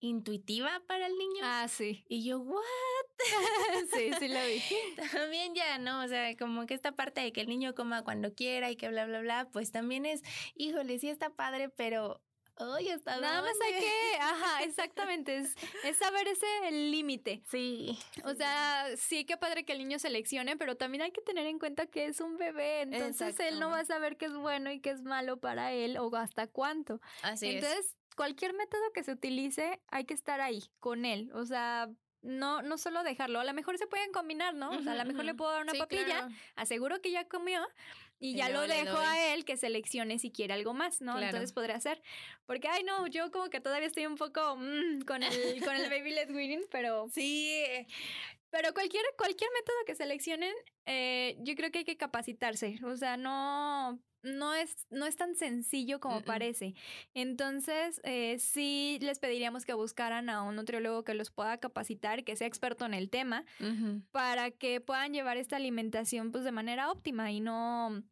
intuitiva 0.00 0.82
para 0.86 1.06
el 1.06 1.16
niño. 1.16 1.40
Ah, 1.42 1.66
sí. 1.68 2.04
Y 2.08 2.24
yo, 2.24 2.38
¿what? 2.38 2.62
sí, 3.94 4.10
sí 4.18 4.28
lo 4.28 4.40
vi. 4.46 4.62
También 5.12 5.54
ya, 5.54 5.78
¿no? 5.78 6.04
O 6.04 6.08
sea, 6.08 6.36
como 6.36 6.66
que 6.66 6.74
esta 6.74 6.92
parte 6.92 7.20
de 7.20 7.32
que 7.32 7.40
el 7.40 7.48
niño 7.48 7.74
coma 7.74 8.02
cuando 8.02 8.34
quiera 8.34 8.70
y 8.70 8.76
que 8.76 8.88
bla, 8.88 9.06
bla, 9.06 9.20
bla, 9.20 9.48
pues 9.52 9.72
también 9.72 10.06
es, 10.06 10.22
híjole, 10.54 10.98
sí 10.98 11.08
está 11.08 11.30
padre, 11.30 11.68
pero 11.68 12.20
Oye, 12.58 12.94
está 12.94 13.20
Nada 13.20 13.42
más 13.42 13.52
hay 13.62 13.74
que, 13.74 14.16
ajá, 14.18 14.62
exactamente, 14.64 15.36
es, 15.36 15.54
es 15.84 15.96
saber 15.98 16.26
ese 16.26 16.46
límite. 16.70 17.42
Sí. 17.50 17.98
O 18.24 18.34
sea, 18.34 18.86
sí 18.96 19.26
que 19.26 19.36
padre 19.36 19.64
que 19.64 19.72
el 19.72 19.78
niño 19.78 19.98
seleccione, 19.98 20.56
pero 20.56 20.74
también 20.74 21.02
hay 21.02 21.10
que 21.10 21.20
tener 21.20 21.46
en 21.46 21.58
cuenta 21.58 21.86
que 21.86 22.06
es 22.06 22.20
un 22.20 22.38
bebé, 22.38 22.82
entonces 22.82 23.38
él 23.40 23.60
no 23.60 23.68
va 23.68 23.80
a 23.80 23.84
saber 23.84 24.16
qué 24.16 24.26
es 24.26 24.34
bueno 24.34 24.70
y 24.70 24.80
qué 24.80 24.90
es 24.90 25.02
malo 25.02 25.36
para 25.38 25.72
él 25.72 25.98
o 25.98 26.14
hasta 26.16 26.46
cuánto. 26.46 27.00
Así 27.22 27.48
entonces, 27.48 27.94
cualquier 28.16 28.54
método 28.54 28.82
que 28.92 29.04
se 29.04 29.12
utilice, 29.12 29.80
hay 29.88 30.04
que 30.04 30.14
estar 30.14 30.40
ahí 30.40 30.64
con 30.80 31.04
él. 31.04 31.30
O 31.34 31.44
sea, 31.44 31.88
no, 32.22 32.62
no 32.62 32.78
solo 32.78 33.04
dejarlo, 33.04 33.38
a 33.38 33.44
lo 33.44 33.54
mejor 33.54 33.78
se 33.78 33.86
pueden 33.86 34.10
combinar, 34.10 34.54
¿no? 34.54 34.70
O 34.70 34.82
sea, 34.82 34.92
a 34.92 34.96
lo 34.96 35.04
mejor 35.04 35.24
le 35.24 35.34
puedo 35.34 35.52
dar 35.52 35.62
una 35.62 35.74
papilla, 35.74 36.28
aseguro 36.56 37.00
que 37.00 37.12
ya 37.12 37.28
comió 37.28 37.60
y, 38.18 38.34
ya 38.34 38.48
lo 38.48 38.66
dejo 38.66 38.96
a 38.96 39.32
él 39.32 39.44
que 39.44 39.56
seleccione 39.56 40.18
si 40.18 40.32
quiere 40.32 40.54
algo 40.54 40.74
más, 40.74 41.00
¿no? 41.00 41.20
Entonces 41.20 41.52
podría 41.52 41.78
ser. 41.80 42.02
Porque, 42.46 42.68
ay, 42.68 42.82
no, 42.82 43.06
yo 43.06 43.30
como 43.30 43.48
que 43.50 43.60
todavía 43.60 43.86
estoy 43.86 44.06
un 44.06 44.16
poco 44.16 44.56
mm, 44.56 45.02
con, 45.02 45.22
el, 45.22 45.62
con 45.64 45.76
el 45.76 45.90
baby 45.90 46.12
led 46.12 46.30
weaning, 46.34 46.64
pero... 46.70 47.08
Sí. 47.12 47.62
Pero 48.56 48.72
cualquier, 48.72 49.04
cualquier 49.18 49.50
método 49.52 49.76
que 49.86 49.94
seleccionen, 49.94 50.54
eh, 50.86 51.36
yo 51.40 51.54
creo 51.56 51.70
que 51.70 51.80
hay 51.80 51.84
que 51.84 51.98
capacitarse. 51.98 52.78
O 52.84 52.96
sea, 52.96 53.18
no 53.18 54.00
no 54.22 54.54
es, 54.54 54.86
no 54.90 55.06
es 55.06 55.14
tan 55.16 55.36
sencillo 55.36 56.00
como 56.00 56.22
parece. 56.22 56.74
Entonces, 57.14 58.00
eh, 58.02 58.38
sí 58.38 58.98
les 59.02 59.18
pediríamos 59.18 59.64
que 59.64 59.74
buscaran 59.74 60.30
a 60.30 60.42
un 60.42 60.56
nutriólogo 60.56 61.04
que 61.04 61.14
los 61.14 61.30
pueda 61.30 61.58
capacitar, 61.58 62.24
que 62.24 62.34
sea 62.34 62.46
experto 62.46 62.86
en 62.86 62.94
el 62.94 63.10
tema, 63.10 63.44
para 64.10 64.50
que 64.50 64.80
puedan 64.80 65.12
llevar 65.12 65.36
esta 65.36 65.56
alimentación 65.56 66.32
pues 66.32 66.42
de 66.42 66.50
manera 66.50 66.90
óptima 66.90 67.30
y 67.30 67.40
no 67.40 68.02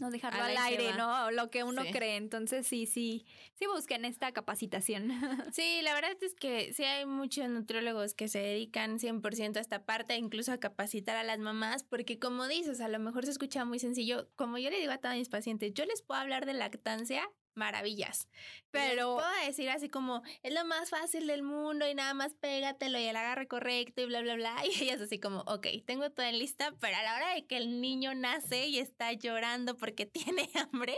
no 0.00 0.10
dejarlo 0.10 0.42
al 0.42 0.56
aire, 0.56 0.92
¿no? 0.94 1.30
Lo 1.30 1.50
que 1.50 1.64
uno 1.64 1.82
cree. 1.92 2.16
Entonces, 2.16 2.66
sí, 2.66 2.86
sí, 2.86 3.24
sí 3.54 3.66
busquen 3.66 4.04
esta 4.04 4.32
capacitación. 4.32 5.10
Sí, 5.52 5.80
la 5.82 5.94
verdad 5.94 6.12
es 6.20 6.34
que 6.34 6.72
sí 6.72 6.84
hay 6.84 7.06
muchos 7.06 7.48
nutriólogos 7.48 8.14
que 8.14 8.28
se 8.28 8.38
dedican 8.38 8.98
100% 8.98 9.56
a 9.56 9.60
esta 9.60 9.84
parte, 9.84 10.16
incluso 10.16 10.52
a 10.52 10.58
capacitar 10.58 11.16
a 11.16 11.24
las 11.24 11.38
mamás, 11.38 11.82
porque 11.82 12.18
como 12.18 12.46
dices, 12.46 12.80
a 12.80 12.88
lo 12.88 12.98
mejor 12.98 13.24
se 13.24 13.32
escucha 13.32 13.64
muy 13.64 13.78
sencillo. 13.78 14.28
Como 14.36 14.58
yo 14.58 14.70
le 14.70 14.78
digo 14.78 14.92
a 14.92 14.98
todos 14.98 15.16
mis 15.16 15.28
pacientes, 15.28 15.74
yo 15.74 15.84
les 15.84 16.02
puedo 16.02 16.20
hablar 16.20 16.46
de 16.46 16.54
lactancia 16.54 17.28
maravillas. 17.54 18.28
Pero 18.70 19.16
puedo 19.16 19.46
decir 19.46 19.68
así 19.70 19.88
como, 19.88 20.22
es 20.42 20.52
lo 20.52 20.64
más 20.64 20.90
fácil 20.90 21.26
del 21.26 21.42
mundo 21.42 21.88
y 21.88 21.94
nada 21.94 22.14
más 22.14 22.34
pégatelo 22.34 22.98
y 22.98 23.04
el 23.04 23.16
agarre 23.16 23.48
correcto 23.48 24.02
y 24.02 24.06
bla, 24.06 24.20
bla, 24.20 24.34
bla. 24.34 24.56
Y 24.70 24.84
ella 24.84 24.94
es 24.94 25.00
así 25.00 25.18
como, 25.18 25.40
ok, 25.40 25.66
tengo 25.84 26.10
todo 26.10 26.26
en 26.26 26.38
lista, 26.38 26.72
pero 26.80 26.96
a 26.96 27.02
la 27.02 27.16
hora 27.16 27.34
de 27.34 27.46
que 27.46 27.56
el 27.56 27.80
niño 27.80 28.14
nace 28.14 28.66
y 28.66 28.78
está 28.78 29.12
llorando 29.12 29.76
porque 29.76 30.06
tiene 30.06 30.48
hambre, 30.54 30.96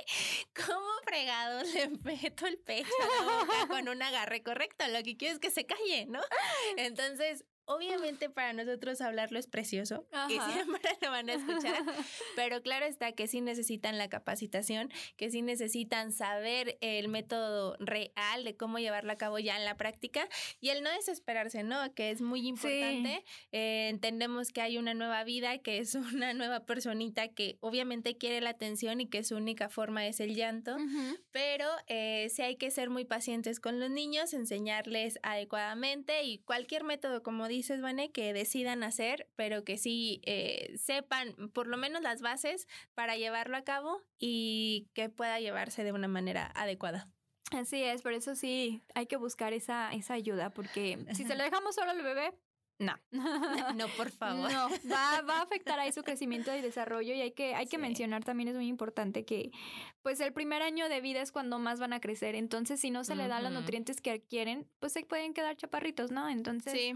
¿cómo 0.54 0.86
fregado 1.04 1.62
le 1.62 1.88
meto 2.02 2.46
el 2.46 2.58
pecho 2.58 2.88
a 3.02 3.24
la 3.24 3.36
boca 3.36 3.66
con 3.68 3.88
un 3.88 4.02
agarre 4.02 4.42
correcto? 4.42 4.86
Lo 4.88 5.02
que 5.02 5.16
quiero 5.16 5.34
es 5.34 5.40
que 5.40 5.50
se 5.50 5.66
calle, 5.66 6.06
¿no? 6.06 6.20
Entonces, 6.76 7.44
Obviamente 7.64 8.28
para 8.28 8.52
nosotros 8.52 9.00
hablarlo 9.00 9.38
es 9.38 9.46
precioso 9.46 10.06
y 10.28 10.38
siempre 10.52 10.80
lo 11.00 11.10
van 11.10 11.30
a 11.30 11.34
escuchar, 11.34 11.82
pero 12.36 12.62
claro 12.62 12.86
está 12.86 13.12
que 13.12 13.26
sí 13.26 13.40
necesitan 13.40 13.98
la 13.98 14.08
capacitación, 14.08 14.90
que 15.16 15.30
sí 15.30 15.42
necesitan 15.42 16.12
saber 16.12 16.78
el 16.80 17.08
método 17.08 17.76
real 17.78 18.44
de 18.44 18.56
cómo 18.56 18.78
llevarlo 18.78 19.12
a 19.12 19.16
cabo 19.16 19.38
ya 19.38 19.56
en 19.56 19.64
la 19.64 19.76
práctica 19.76 20.28
y 20.60 20.70
el 20.70 20.82
no 20.82 20.90
desesperarse, 20.90 21.62
¿no? 21.62 21.94
Que 21.94 22.10
es 22.10 22.20
muy 22.20 22.46
importante. 22.46 23.24
Eh, 23.52 23.88
entendemos 23.90 24.50
que 24.50 24.60
hay 24.60 24.78
una 24.78 24.94
nueva 24.94 25.22
vida, 25.24 25.58
que 25.58 25.78
es 25.78 25.94
una 25.94 26.34
nueva 26.34 26.66
personita 26.66 27.28
que 27.28 27.58
obviamente 27.60 28.16
quiere 28.16 28.40
la 28.40 28.50
atención 28.50 29.00
y 29.00 29.08
que 29.08 29.22
su 29.24 29.36
única 29.36 29.68
forma 29.68 30.06
es 30.06 30.20
el 30.20 30.34
llanto, 30.34 30.76
pero 31.30 31.68
eh, 31.86 32.28
sí 32.30 32.42
hay 32.42 32.56
que 32.56 32.70
ser 32.70 32.90
muy 32.90 33.04
pacientes 33.04 33.60
con 33.60 33.78
los 33.78 33.90
niños, 33.90 34.34
enseñarles 34.34 35.18
adecuadamente 35.22 36.24
y 36.24 36.38
cualquier 36.38 36.84
método 36.84 37.22
como 37.22 37.48
dices, 37.52 37.80
Vane, 37.80 38.10
que 38.10 38.32
decidan 38.32 38.82
hacer, 38.82 39.28
pero 39.36 39.64
que 39.64 39.78
sí 39.78 40.20
eh, 40.24 40.74
sepan 40.78 41.50
por 41.52 41.66
lo 41.66 41.76
menos 41.76 42.02
las 42.02 42.20
bases 42.20 42.66
para 42.94 43.16
llevarlo 43.16 43.56
a 43.56 43.64
cabo 43.64 44.00
y 44.18 44.88
que 44.94 45.08
pueda 45.08 45.40
llevarse 45.40 45.84
de 45.84 45.92
una 45.92 46.08
manera 46.08 46.50
adecuada. 46.54 47.08
Así 47.52 47.82
es, 47.82 48.02
por 48.02 48.14
eso 48.14 48.34
sí 48.34 48.82
hay 48.94 49.06
que 49.06 49.16
buscar 49.16 49.52
esa, 49.52 49.92
esa 49.92 50.14
ayuda, 50.14 50.50
porque 50.50 51.04
si 51.12 51.24
se 51.24 51.36
lo 51.36 51.44
dejamos 51.44 51.74
solo 51.74 51.90
al 51.90 52.02
bebé, 52.02 52.32
no. 52.78 52.94
no, 53.76 53.88
por 53.96 54.10
favor. 54.10 54.50
No, 54.50 54.68
va, 54.90 55.20
va, 55.22 55.38
a 55.38 55.42
afectar 55.42 55.78
a 55.78 55.90
su 55.92 56.02
crecimiento 56.02 56.54
y 56.54 56.60
desarrollo 56.60 57.14
y 57.14 57.20
hay 57.20 57.32
que, 57.32 57.54
hay 57.54 57.66
que 57.66 57.78
mencionar 57.78 58.24
también, 58.24 58.48
es 58.48 58.56
muy 58.56 58.66
importante 58.66 59.24
que 59.24 59.50
pues 60.02 60.20
el 60.20 60.32
primer 60.32 60.62
año 60.62 60.88
de 60.88 61.00
vida 61.00 61.20
es 61.20 61.30
cuando 61.30 61.58
más 61.58 61.78
van 61.78 61.92
a 61.92 62.00
crecer, 62.00 62.34
entonces 62.34 62.80
si 62.80 62.90
no 62.90 63.04
se 63.04 63.14
le 63.14 63.28
dan 63.28 63.44
los 63.44 63.52
nutrientes 63.52 64.00
que 64.00 64.10
adquieren, 64.10 64.66
pues 64.80 64.92
se 64.92 65.04
pueden 65.04 65.34
quedar 65.34 65.56
chaparritos, 65.56 66.10
¿no? 66.10 66.28
Entonces... 66.28 66.72
Sí 66.72 66.94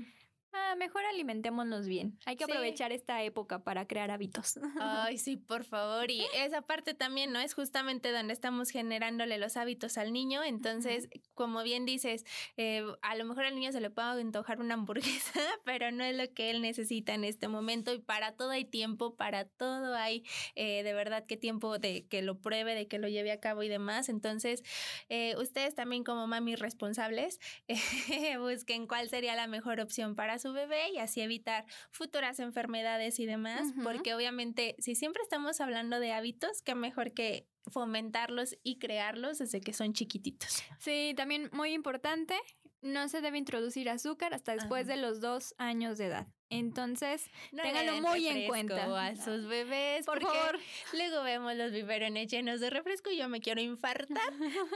ah, 0.56 0.74
mejor 0.76 1.04
alimentémonos 1.04 1.86
bien. 1.86 2.18
Hay 2.24 2.36
que 2.36 2.44
aprovechar 2.44 2.92
esta 2.92 3.22
época 3.22 3.62
para 3.62 3.86
crear 3.86 4.10
hábitos. 4.10 4.58
Ay, 4.80 5.18
sí, 5.18 5.36
por 5.36 5.64
favor. 5.64 6.10
Y 6.10 6.24
esa 6.34 6.62
parte 6.62 6.94
también, 6.94 7.32
¿no? 7.32 7.40
Es 7.40 7.54
justamente 7.54 8.12
donde 8.12 8.32
estamos 8.32 8.70
generándole 8.70 9.38
los 9.38 9.56
hábitos 9.56 9.98
al 9.98 10.12
niño. 10.12 10.42
Entonces, 10.42 11.08
como 11.34 11.62
bien 11.62 11.84
dices, 11.84 12.24
eh, 12.56 12.84
a 13.02 13.14
lo 13.16 13.24
mejor 13.24 13.44
al 13.44 13.54
niño 13.54 13.72
se 13.72 13.80
le 13.80 13.90
puede 13.90 14.20
antojar 14.20 14.60
una 14.60 14.74
hamburguesa, 14.74 15.40
pero 15.64 15.90
no 15.90 16.04
es 16.04 16.16
lo 16.16 16.32
que 16.32 16.50
él 16.50 16.62
necesita 16.62 17.14
en 17.14 17.24
este 17.24 17.48
momento. 17.48 17.92
Y 17.92 17.98
para 17.98 18.32
todo 18.32 18.50
hay 18.50 18.64
tiempo, 18.64 19.16
para 19.16 19.44
todo 19.44 19.94
hay 19.94 20.24
eh, 20.54 20.82
de 20.82 20.92
verdad 20.92 21.26
que 21.26 21.36
tiempo 21.36 21.78
de 21.78 22.06
que 22.06 22.22
lo 22.22 22.38
pruebe, 22.38 22.74
de 22.74 22.88
que 22.88 22.98
lo 22.98 23.08
lleve 23.08 23.32
a 23.32 23.40
cabo 23.40 23.62
y 23.62 23.68
demás. 23.68 24.08
Entonces, 24.08 24.62
eh, 25.08 25.34
ustedes 25.38 25.74
también 25.74 26.04
como 26.04 26.26
mami 26.26 26.56
responsables, 26.56 27.40
busquen 28.38 28.86
cuál 28.86 29.08
sería 29.08 29.34
la 29.34 29.46
mejor 29.46 29.80
opción 29.80 30.14
para 30.14 30.38
su 30.38 30.45
bebé 30.52 30.90
y 30.90 30.98
así 30.98 31.20
evitar 31.20 31.64
futuras 31.90 32.40
enfermedades 32.40 33.18
y 33.18 33.26
demás, 33.26 33.72
porque 33.82 34.14
obviamente 34.14 34.76
si 34.78 34.94
siempre 34.94 35.22
estamos 35.22 35.60
hablando 35.60 36.00
de 36.00 36.12
hábitos, 36.12 36.62
qué 36.62 36.74
mejor 36.74 37.12
que 37.12 37.48
fomentarlos 37.70 38.56
y 38.62 38.78
crearlos 38.78 39.38
desde 39.38 39.60
que 39.60 39.72
son 39.72 39.92
chiquititos. 39.92 40.62
Sí, 40.78 41.14
también 41.16 41.50
muy 41.52 41.72
importante, 41.72 42.36
no 42.82 43.08
se 43.08 43.20
debe 43.20 43.38
introducir 43.38 43.88
azúcar 43.90 44.34
hasta 44.34 44.52
después 44.52 44.86
de 44.86 44.96
los 44.96 45.20
dos 45.20 45.54
años 45.58 45.98
de 45.98 46.06
edad. 46.06 46.26
Entonces, 46.48 47.28
téngalo 47.50 48.00
muy 48.00 48.28
en 48.28 48.46
cuenta. 48.46 49.06
A 49.06 49.16
sus 49.16 49.46
bebés, 49.46 50.06
por 50.06 50.22
favor. 50.22 50.58
Luego 50.92 51.22
vemos 51.24 51.54
los 51.56 51.72
biberones 51.72 52.30
llenos 52.30 52.60
de 52.60 52.70
refresco 52.70 53.10
y 53.10 53.16
yo 53.16 53.28
me 53.28 53.40
quiero 53.40 53.60
infartar. 53.60 54.32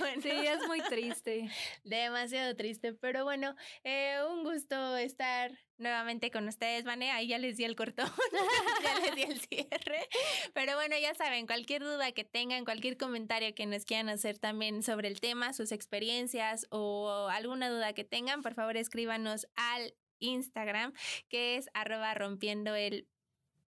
pero 0.00 0.22
Sí, 0.22 0.30
es 0.30 0.66
muy 0.66 0.80
triste. 0.82 1.48
Demasiado 1.84 2.56
triste. 2.56 2.94
Pero 2.94 3.24
bueno, 3.24 3.54
eh, 3.84 4.18
un 4.28 4.42
gusto 4.42 4.96
estar 4.96 5.52
nuevamente 5.78 6.30
con 6.30 6.48
ustedes, 6.48 6.84
Vane. 6.84 7.12
Ahí 7.12 7.28
ya 7.28 7.38
les 7.38 7.56
di 7.56 7.64
el 7.64 7.76
cortón, 7.76 8.10
ya 8.82 8.98
les 8.98 9.14
di 9.14 9.22
el 9.22 9.40
cierre. 9.40 10.08
Pero 10.52 10.74
bueno, 10.74 10.96
ya 10.98 11.14
saben, 11.14 11.46
cualquier 11.46 11.82
duda 11.82 12.10
que 12.12 12.24
tengan, 12.24 12.64
cualquier 12.64 12.96
comentario 12.96 13.54
que 13.54 13.66
nos 13.66 13.84
quieran 13.84 14.08
hacer 14.08 14.38
también 14.38 14.82
sobre 14.82 15.08
el 15.08 15.20
tema, 15.20 15.52
sus 15.52 15.70
experiencias 15.70 16.66
o 16.70 17.28
alguna 17.30 17.70
duda 17.70 17.92
que 17.92 18.04
tengan, 18.04 18.42
por 18.42 18.54
favor 18.54 18.76
escríbanos 18.76 19.46
al 19.54 19.94
Instagram, 20.20 20.92
que 21.28 21.56
es 21.56 21.68
arroba 21.74 22.14
rompiendo 22.14 22.74
el 22.74 23.08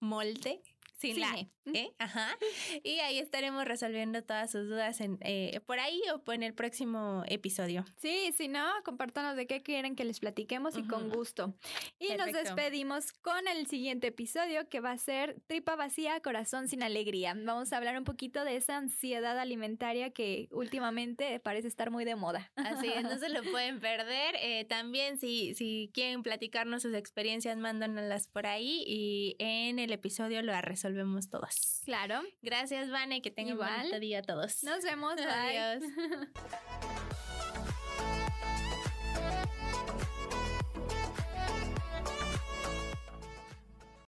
molde 0.01 0.63
sin 1.13 1.21
la 1.21 1.47
¿eh? 1.73 1.93
Ajá. 1.99 2.37
Y 2.83 2.99
ahí 3.01 3.19
estaremos 3.19 3.65
resolviendo 3.65 4.23
todas 4.23 4.51
sus 4.51 4.69
dudas 4.69 5.01
en, 5.01 5.19
eh, 5.21 5.61
por 5.67 5.79
ahí 5.79 6.01
o 6.13 6.33
en 6.33 6.43
el 6.43 6.55
próximo 6.55 7.23
episodio. 7.27 7.85
Sí, 7.97 8.33
si 8.37 8.49
no, 8.49 8.65
compártanos 8.85 9.37
de 9.37 9.47
qué 9.47 9.63
quieren 9.63 9.97
que 9.97 10.05
les 10.05 10.21
platiquemos 10.21 10.77
y 10.77 10.87
con 10.87 11.09
gusto. 11.09 11.55
Y 11.99 12.15
nos 12.15 12.33
despedimos 12.33 13.13
con 13.13 13.49
el 13.49 13.67
siguiente 13.67 14.09
episodio 14.09 14.69
que 14.69 14.81
va 14.81 14.93
a 14.93 14.99
ser 14.99 15.41
Tripa 15.47 15.77
vacía, 15.77 16.21
corazón 16.21 16.69
sin 16.69 16.83
alegría. 16.83 17.35
Vamos 17.37 17.73
a 17.73 17.77
hablar 17.77 17.97
un 17.99 18.05
poquito 18.05 18.45
de 18.45 18.57
esa 18.57 18.77
ansiedad 18.77 19.39
alimentaria 19.39 20.11
que 20.11 20.49
últimamente 20.51 21.41
parece 21.41 21.69
estar 21.69 21.91
muy 21.91 22.05
de 22.05 22.17
moda. 22.17 22.51
Así 22.57 22.89
es, 22.89 23.03
no 23.03 23.19
se 23.19 23.29
lo 23.29 23.43
pueden 23.51 23.81
perder. 23.81 24.37
Eh, 24.41 24.65
también 24.65 25.19
si, 25.19 25.55
si 25.55 25.91
quieren 25.95 26.23
platicarnos 26.23 26.83
sus 26.83 26.95
experiencias, 26.95 27.57
mándanoslas 27.57 28.29
por 28.29 28.47
ahí 28.47 28.85
y 28.87 29.37
en 29.39 29.79
el 29.79 29.93
episodio 29.93 30.43
lo 30.43 30.55
resolvemos 30.61 30.94
todas. 31.31 31.83
Claro. 31.85 32.23
Gracias, 32.43 32.91
Vane, 32.91 33.23
que 33.23 33.31
tengan 33.31 33.59
un 33.59 33.67
bonito 33.67 34.01
día 34.01 34.21
a 34.21 34.23
todos. 34.23 34.63
Nos 34.65 34.83
vemos. 34.83 35.15
Adiós. 35.19 35.83